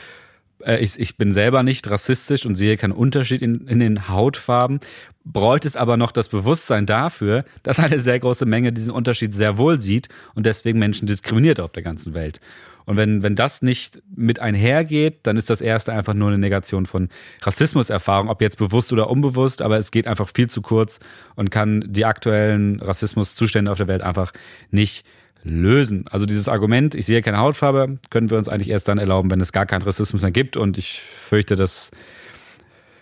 äh, 0.65 0.79
ich, 0.79 0.99
ich 0.99 1.17
bin 1.17 1.31
selber 1.31 1.63
nicht 1.63 1.89
rassistisch 1.89 2.45
und 2.45 2.55
sehe 2.55 2.77
keinen 2.77 2.93
Unterschied 2.93 3.41
in, 3.41 3.67
in 3.67 3.79
den 3.79 4.07
Hautfarben, 4.07 4.79
bräuchte 5.23 5.67
es 5.67 5.77
aber 5.77 5.97
noch 5.97 6.11
das 6.11 6.29
Bewusstsein 6.29 6.85
dafür, 6.85 7.45
dass 7.63 7.79
eine 7.79 7.99
sehr 7.99 8.19
große 8.19 8.45
Menge 8.45 8.73
diesen 8.73 8.91
Unterschied 8.91 9.33
sehr 9.33 9.57
wohl 9.57 9.79
sieht 9.79 10.09
und 10.35 10.45
deswegen 10.45 10.79
Menschen 10.79 11.07
diskriminiert 11.07 11.59
auf 11.59 11.71
der 11.71 11.83
ganzen 11.83 12.13
Welt. 12.13 12.39
Und 12.85 12.97
wenn, 12.97 13.21
wenn 13.23 13.35
das 13.35 13.61
nicht 13.61 14.01
mit 14.15 14.39
einhergeht, 14.39 15.19
dann 15.23 15.37
ist 15.37 15.49
das 15.49 15.61
erste 15.61 15.93
einfach 15.93 16.13
nur 16.13 16.29
eine 16.29 16.39
Negation 16.39 16.85
von 16.85 17.09
Rassismuserfahrung, 17.41 18.29
ob 18.29 18.41
jetzt 18.41 18.57
bewusst 18.57 18.91
oder 18.91 19.09
unbewusst, 19.09 19.61
aber 19.61 19.77
es 19.77 19.91
geht 19.91 20.07
einfach 20.07 20.29
viel 20.29 20.49
zu 20.49 20.61
kurz 20.61 20.99
und 21.35 21.51
kann 21.51 21.85
die 21.87 22.05
aktuellen 22.05 22.79
Rassismuszustände 22.79 23.71
auf 23.71 23.77
der 23.77 23.87
Welt 23.87 24.01
einfach 24.01 24.33
nicht 24.71 25.05
lösen. 25.43 26.05
Also 26.09 26.25
dieses 26.25 26.47
Argument, 26.47 26.95
ich 26.95 27.05
sehe 27.05 27.21
keine 27.21 27.37
Hautfarbe, 27.37 27.97
können 28.09 28.29
wir 28.29 28.37
uns 28.37 28.49
eigentlich 28.49 28.69
erst 28.69 28.87
dann 28.87 28.97
erlauben, 28.97 29.31
wenn 29.31 29.41
es 29.41 29.51
gar 29.51 29.65
keinen 29.65 29.81
Rassismus 29.81 30.21
mehr 30.21 30.31
gibt. 30.31 30.57
Und 30.57 30.77
ich 30.77 31.01
fürchte, 31.01 31.55
dass 31.55 31.91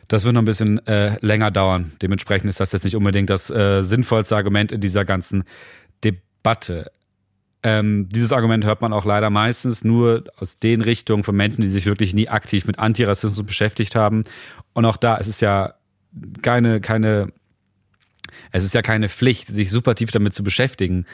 das 0.09 0.23
wird 0.23 0.33
noch 0.33 0.41
ein 0.41 0.45
bisschen 0.45 0.85
äh, 0.87 1.17
länger 1.21 1.51
dauern. 1.51 1.93
Dementsprechend 2.01 2.49
ist 2.49 2.59
das 2.59 2.71
jetzt 2.71 2.83
nicht 2.83 2.95
unbedingt 2.95 3.29
das 3.29 3.49
äh, 3.51 3.83
sinnvollste 3.83 4.35
Argument 4.35 4.71
in 4.71 4.81
dieser 4.81 5.05
ganzen 5.05 5.43
Debatte. 6.03 6.91
Ähm, 7.61 8.09
dieses 8.09 8.31
Argument 8.31 8.65
hört 8.65 8.81
man 8.81 8.91
auch 8.91 9.05
leider 9.05 9.29
meistens 9.29 9.83
nur 9.83 10.23
aus 10.37 10.57
den 10.57 10.81
Richtungen 10.81 11.23
von 11.23 11.35
Menschen, 11.35 11.61
die 11.61 11.67
sich 11.67 11.85
wirklich 11.85 12.15
nie 12.15 12.27
aktiv 12.27 12.65
mit 12.65 12.79
Antirassismus 12.79 13.45
beschäftigt 13.45 13.95
haben. 13.95 14.23
Und 14.73 14.85
auch 14.85 14.97
da 14.97 15.15
ist 15.17 15.27
es 15.27 15.41
ja 15.41 15.75
keine, 16.41 16.81
keine, 16.81 17.31
es 18.51 18.63
ist 18.63 18.73
ja 18.73 18.81
keine 18.81 19.09
Pflicht, 19.09 19.47
sich 19.49 19.69
super 19.69 19.93
tief 19.93 20.09
damit 20.09 20.33
zu 20.33 20.43
beschäftigen. 20.43 21.05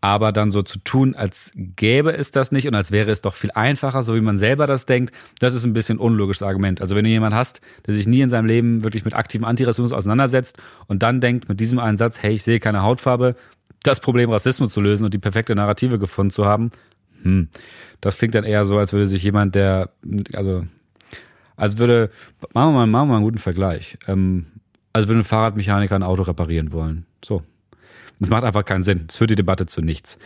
Aber 0.00 0.30
dann 0.30 0.52
so 0.52 0.62
zu 0.62 0.78
tun, 0.78 1.16
als 1.16 1.50
gäbe 1.54 2.16
es 2.16 2.30
das 2.30 2.52
nicht 2.52 2.68
und 2.68 2.74
als 2.74 2.92
wäre 2.92 3.10
es 3.10 3.20
doch 3.20 3.34
viel 3.34 3.50
einfacher, 3.50 4.04
so 4.04 4.14
wie 4.14 4.20
man 4.20 4.38
selber 4.38 4.66
das 4.68 4.86
denkt, 4.86 5.12
das 5.40 5.54
ist 5.54 5.64
ein 5.64 5.72
bisschen 5.72 5.98
unlogisches 5.98 6.42
Argument. 6.42 6.80
Also 6.80 6.94
wenn 6.94 7.04
du 7.04 7.10
jemanden 7.10 7.36
hast, 7.36 7.60
der 7.86 7.94
sich 7.94 8.06
nie 8.06 8.20
in 8.20 8.30
seinem 8.30 8.46
Leben 8.46 8.84
wirklich 8.84 9.04
mit 9.04 9.14
aktivem 9.14 9.44
Antirassismus 9.44 9.90
auseinandersetzt 9.92 10.56
und 10.86 11.02
dann 11.02 11.20
denkt 11.20 11.48
mit 11.48 11.58
diesem 11.58 11.80
einen 11.80 11.96
Satz, 11.96 12.22
hey, 12.22 12.34
ich 12.34 12.44
sehe 12.44 12.60
keine 12.60 12.82
Hautfarbe, 12.82 13.34
das 13.82 13.98
Problem 13.98 14.30
Rassismus 14.30 14.72
zu 14.72 14.80
lösen 14.80 15.04
und 15.04 15.14
die 15.14 15.18
perfekte 15.18 15.54
Narrative 15.56 15.98
gefunden 15.98 16.30
zu 16.30 16.46
haben, 16.46 16.70
hm, 17.22 17.48
das 18.00 18.18
klingt 18.18 18.34
dann 18.34 18.44
eher 18.44 18.64
so, 18.64 18.78
als 18.78 18.92
würde 18.92 19.06
sich 19.06 19.22
jemand, 19.22 19.54
der, 19.54 19.90
also, 20.34 20.64
als 21.56 21.78
würde, 21.78 22.10
machen 22.54 22.72
wir 22.72 22.72
mal, 22.72 22.86
machen 22.86 23.08
wir 23.08 23.12
mal 23.12 23.16
einen 23.16 23.24
guten 23.24 23.38
Vergleich, 23.38 23.98
ähm, 24.06 24.46
als 24.92 25.08
würde 25.08 25.20
ein 25.20 25.24
Fahrradmechaniker 25.24 25.96
ein 25.96 26.02
Auto 26.02 26.22
reparieren 26.22 26.72
wollen. 26.72 27.06
So. 27.24 27.42
Das 28.20 28.30
macht 28.30 28.44
einfach 28.44 28.64
keinen 28.64 28.82
Sinn. 28.82 29.06
Es 29.08 29.16
führt 29.16 29.30
die 29.30 29.36
Debatte 29.36 29.66
zu 29.66 29.80
nichts. 29.80 30.18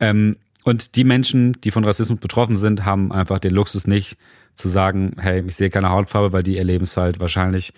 Ähm, 0.00 0.36
und 0.64 0.96
die 0.96 1.04
Menschen, 1.04 1.52
die 1.62 1.70
von 1.70 1.84
Rassismus 1.84 2.18
betroffen 2.18 2.56
sind, 2.56 2.84
haben 2.84 3.12
einfach 3.12 3.38
den 3.38 3.52
Luxus 3.52 3.86
nicht 3.86 4.16
zu 4.54 4.68
sagen, 4.68 5.16
hey, 5.18 5.42
ich 5.46 5.56
sehe 5.56 5.70
keine 5.70 5.90
Hautfarbe, 5.90 6.32
weil 6.32 6.42
die 6.42 6.56
erleben 6.56 6.84
es 6.84 6.96
halt 6.96 7.20
wahrscheinlich 7.20 7.72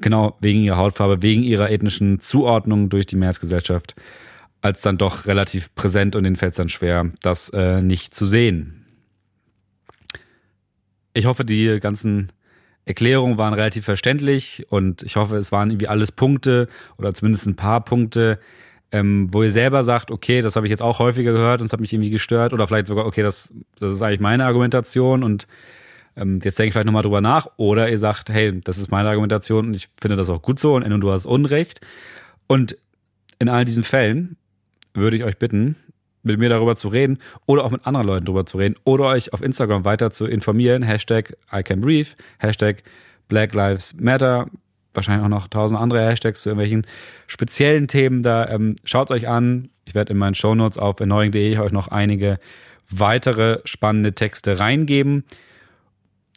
genau 0.00 0.36
wegen 0.40 0.62
ihrer 0.62 0.76
Hautfarbe, 0.76 1.22
wegen 1.22 1.42
ihrer 1.42 1.70
ethnischen 1.70 2.20
Zuordnung 2.20 2.88
durch 2.88 3.06
die 3.06 3.16
Mehrheitsgesellschaft 3.16 3.94
als 4.62 4.82
dann 4.82 4.98
doch 4.98 5.26
relativ 5.26 5.74
präsent 5.74 6.16
und 6.16 6.24
den 6.24 6.36
fällt 6.36 6.52
es 6.52 6.56
dann 6.58 6.68
schwer, 6.68 7.10
das 7.22 7.48
äh, 7.50 7.80
nicht 7.82 8.14
zu 8.14 8.24
sehen. 8.24 8.84
Ich 11.14 11.26
hoffe, 11.26 11.44
die 11.44 11.78
ganzen 11.80 12.32
Erklärungen 12.84 13.38
waren 13.38 13.54
relativ 13.54 13.84
verständlich 13.84 14.66
und 14.68 15.02
ich 15.02 15.16
hoffe, 15.16 15.36
es 15.36 15.50
waren 15.50 15.70
irgendwie 15.70 15.88
alles 15.88 16.12
Punkte 16.12 16.68
oder 16.98 17.14
zumindest 17.14 17.46
ein 17.46 17.56
paar 17.56 17.84
Punkte, 17.84 18.38
ähm, 18.92 19.28
wo 19.32 19.42
ihr 19.42 19.52
selber 19.52 19.82
sagt, 19.84 20.10
okay, 20.10 20.42
das 20.42 20.56
habe 20.56 20.66
ich 20.66 20.70
jetzt 20.70 20.82
auch 20.82 20.98
häufiger 20.98 21.32
gehört 21.32 21.60
und 21.60 21.66
es 21.66 21.72
hat 21.72 21.80
mich 21.80 21.92
irgendwie 21.92 22.10
gestört 22.10 22.52
oder 22.52 22.66
vielleicht 22.66 22.88
sogar, 22.88 23.06
okay, 23.06 23.22
das, 23.22 23.52
das 23.78 23.92
ist 23.92 24.02
eigentlich 24.02 24.20
meine 24.20 24.44
Argumentation 24.44 25.22
und 25.22 25.46
ähm, 26.16 26.40
jetzt 26.42 26.58
denke 26.58 26.68
ich 26.68 26.72
vielleicht 26.72 26.86
nochmal 26.86 27.02
drüber 27.02 27.20
nach 27.20 27.48
oder 27.56 27.88
ihr 27.88 27.98
sagt, 27.98 28.30
hey, 28.30 28.60
das 28.62 28.78
ist 28.78 28.90
meine 28.90 29.08
Argumentation 29.08 29.68
und 29.68 29.74
ich 29.74 29.88
finde 30.00 30.16
das 30.16 30.28
auch 30.28 30.42
gut 30.42 30.58
so 30.58 30.74
und 30.74 31.00
du 31.00 31.10
hast 31.10 31.26
Unrecht. 31.26 31.80
Und 32.46 32.76
in 33.38 33.48
all 33.48 33.64
diesen 33.64 33.84
Fällen 33.84 34.36
würde 34.92 35.16
ich 35.16 35.24
euch 35.24 35.38
bitten, 35.38 35.76
mit 36.22 36.38
mir 36.38 36.48
darüber 36.48 36.76
zu 36.76 36.88
reden 36.88 37.18
oder 37.46 37.64
auch 37.64 37.70
mit 37.70 37.86
anderen 37.86 38.06
Leuten 38.06 38.26
darüber 38.26 38.44
zu 38.44 38.58
reden 38.58 38.74
oder 38.84 39.04
euch 39.04 39.32
auf 39.32 39.42
Instagram 39.42 39.84
weiter 39.84 40.10
zu 40.10 40.26
informieren. 40.26 40.82
Hashtag 40.82 41.36
I 41.52 41.62
can 41.62 41.80
breathe, 41.80 42.10
Hashtag 42.38 42.82
Black 43.28 43.54
Lives 43.54 43.94
Matter, 43.94 44.48
wahrscheinlich 44.94 45.24
auch 45.24 45.30
noch 45.30 45.48
tausend 45.48 45.80
andere 45.80 46.06
Hashtags 46.06 46.42
zu 46.42 46.48
irgendwelchen 46.48 46.86
speziellen 47.26 47.88
Themen 47.88 48.22
da. 48.22 48.48
Ähm, 48.48 48.76
Schaut 48.84 49.10
euch 49.10 49.28
an. 49.28 49.68
Ich 49.84 49.94
werde 49.94 50.12
in 50.12 50.18
meinen 50.18 50.34
Shownotes 50.34 50.78
auf 50.78 51.00
erneuing.de 51.00 51.58
euch 51.58 51.72
noch 51.72 51.88
einige 51.88 52.38
weitere 52.90 53.60
spannende 53.64 54.14
Texte 54.14 54.58
reingeben. 54.58 55.24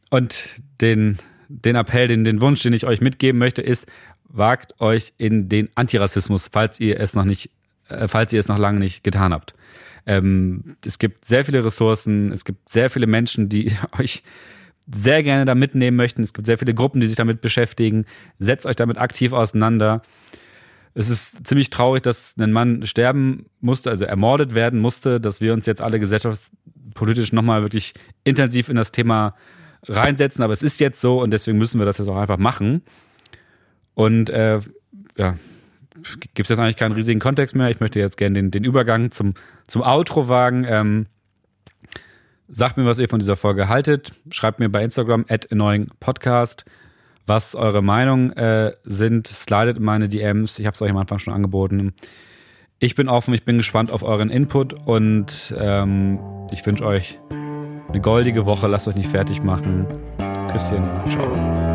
Und 0.09 0.43
den, 0.81 1.17
den 1.49 1.75
Appell, 1.75 2.07
den, 2.07 2.23
den 2.23 2.41
Wunsch, 2.41 2.61
den 2.61 2.73
ich 2.73 2.85
euch 2.85 3.01
mitgeben 3.01 3.39
möchte, 3.39 3.61
ist, 3.61 3.87
wagt 4.25 4.79
euch 4.79 5.13
in 5.17 5.49
den 5.49 5.69
Antirassismus, 5.75 6.49
falls 6.51 6.79
ihr 6.79 6.99
es 6.99 7.13
noch 7.13 7.25
nicht 7.25 7.49
äh, 7.89 8.07
falls 8.07 8.33
ihr 8.33 8.39
es 8.39 8.47
noch 8.47 8.57
lange 8.57 8.79
nicht 8.79 9.03
getan 9.03 9.33
habt. 9.33 9.53
Ähm, 10.05 10.75
es 10.85 10.99
gibt 10.99 11.25
sehr 11.25 11.45
viele 11.45 11.63
Ressourcen, 11.63 12.31
es 12.31 12.45
gibt 12.45 12.69
sehr 12.69 12.89
viele 12.89 13.07
Menschen, 13.07 13.49
die 13.49 13.71
euch 13.99 14.23
sehr 14.91 15.23
gerne 15.23 15.45
da 15.45 15.55
mitnehmen 15.55 15.97
möchten. 15.97 16.23
Es 16.23 16.33
gibt 16.33 16.45
sehr 16.45 16.57
viele 16.57 16.73
Gruppen, 16.73 17.01
die 17.01 17.07
sich 17.07 17.15
damit 17.15 17.41
beschäftigen. 17.41 18.05
Setzt 18.39 18.65
euch 18.65 18.75
damit 18.75 18.97
aktiv 18.97 19.33
auseinander. 19.33 20.01
Es 20.93 21.09
ist 21.09 21.45
ziemlich 21.47 21.69
traurig, 21.69 22.03
dass 22.03 22.35
ein 22.37 22.51
Mann 22.51 22.85
sterben 22.85 23.47
musste, 23.61 23.89
also 23.89 24.05
ermordet 24.05 24.53
werden 24.53 24.79
musste, 24.79 25.19
dass 25.19 25.41
wir 25.41 25.53
uns 25.53 25.65
jetzt 25.65 25.81
alle 25.81 25.99
gesellschaftspolitisch 25.99 27.33
nochmal 27.33 27.63
wirklich 27.63 27.93
intensiv 28.23 28.69
in 28.69 28.75
das 28.75 28.91
Thema 28.91 29.35
reinsetzen. 29.87 30.43
Aber 30.43 30.53
es 30.53 30.61
ist 30.61 30.79
jetzt 30.79 31.01
so 31.01 31.21
und 31.21 31.31
deswegen 31.31 31.57
müssen 31.57 31.79
wir 31.79 31.85
das 31.85 31.97
jetzt 31.97 32.07
auch 32.07 32.17
einfach 32.17 32.37
machen. 32.37 32.83
Und 33.95 34.29
äh, 34.29 34.59
ja, 35.17 35.35
gibt 36.33 36.45
es 36.45 36.49
jetzt 36.49 36.59
eigentlich 36.59 36.77
keinen 36.77 36.93
riesigen 36.93 37.19
Kontext 37.19 37.55
mehr. 37.55 37.69
Ich 37.69 37.79
möchte 37.79 37.99
jetzt 37.99 38.17
gerne 38.17 38.35
den, 38.35 38.51
den 38.51 38.63
Übergang 38.63 39.11
zum, 39.11 39.33
zum 39.67 39.81
Outro 39.81 40.27
wagen. 40.27 40.65
Ähm, 40.67 41.05
sagt 42.53 42.77
mir, 42.77 42.85
was 42.85 42.99
ihr 42.99 43.09
von 43.09 43.19
dieser 43.19 43.35
Folge 43.35 43.67
haltet. 43.67 44.13
Schreibt 44.31 44.59
mir 44.59 44.69
bei 44.69 44.83
Instagram 44.83 45.25
at 45.27 45.47
Podcast, 45.99 46.65
was 47.25 47.55
eure 47.55 47.81
Meinungen 47.81 48.31
äh, 48.33 48.73
sind. 48.83 49.27
Slidet 49.27 49.77
in 49.77 49.83
meine 49.83 50.07
DMs. 50.07 50.59
Ich 50.59 50.65
habe 50.65 50.75
es 50.75 50.81
euch 50.81 50.91
am 50.91 50.97
Anfang 50.97 51.19
schon 51.19 51.33
angeboten. 51.33 51.93
Ich 52.79 52.95
bin 52.95 53.07
offen, 53.07 53.33
ich 53.33 53.45
bin 53.45 53.57
gespannt 53.57 53.91
auf 53.91 54.03
euren 54.03 54.29
Input 54.29 54.73
und 54.85 55.53
ähm, 55.57 56.19
ich 56.51 56.65
wünsche 56.65 56.85
euch 56.85 57.19
eine 57.89 58.01
goldige 58.01 58.45
Woche. 58.45 58.67
Lasst 58.67 58.87
euch 58.87 58.95
nicht 58.95 59.09
fertig 59.09 59.41
machen. 59.41 59.87
Küsschen. 60.51 60.83
Ciao. 61.09 61.72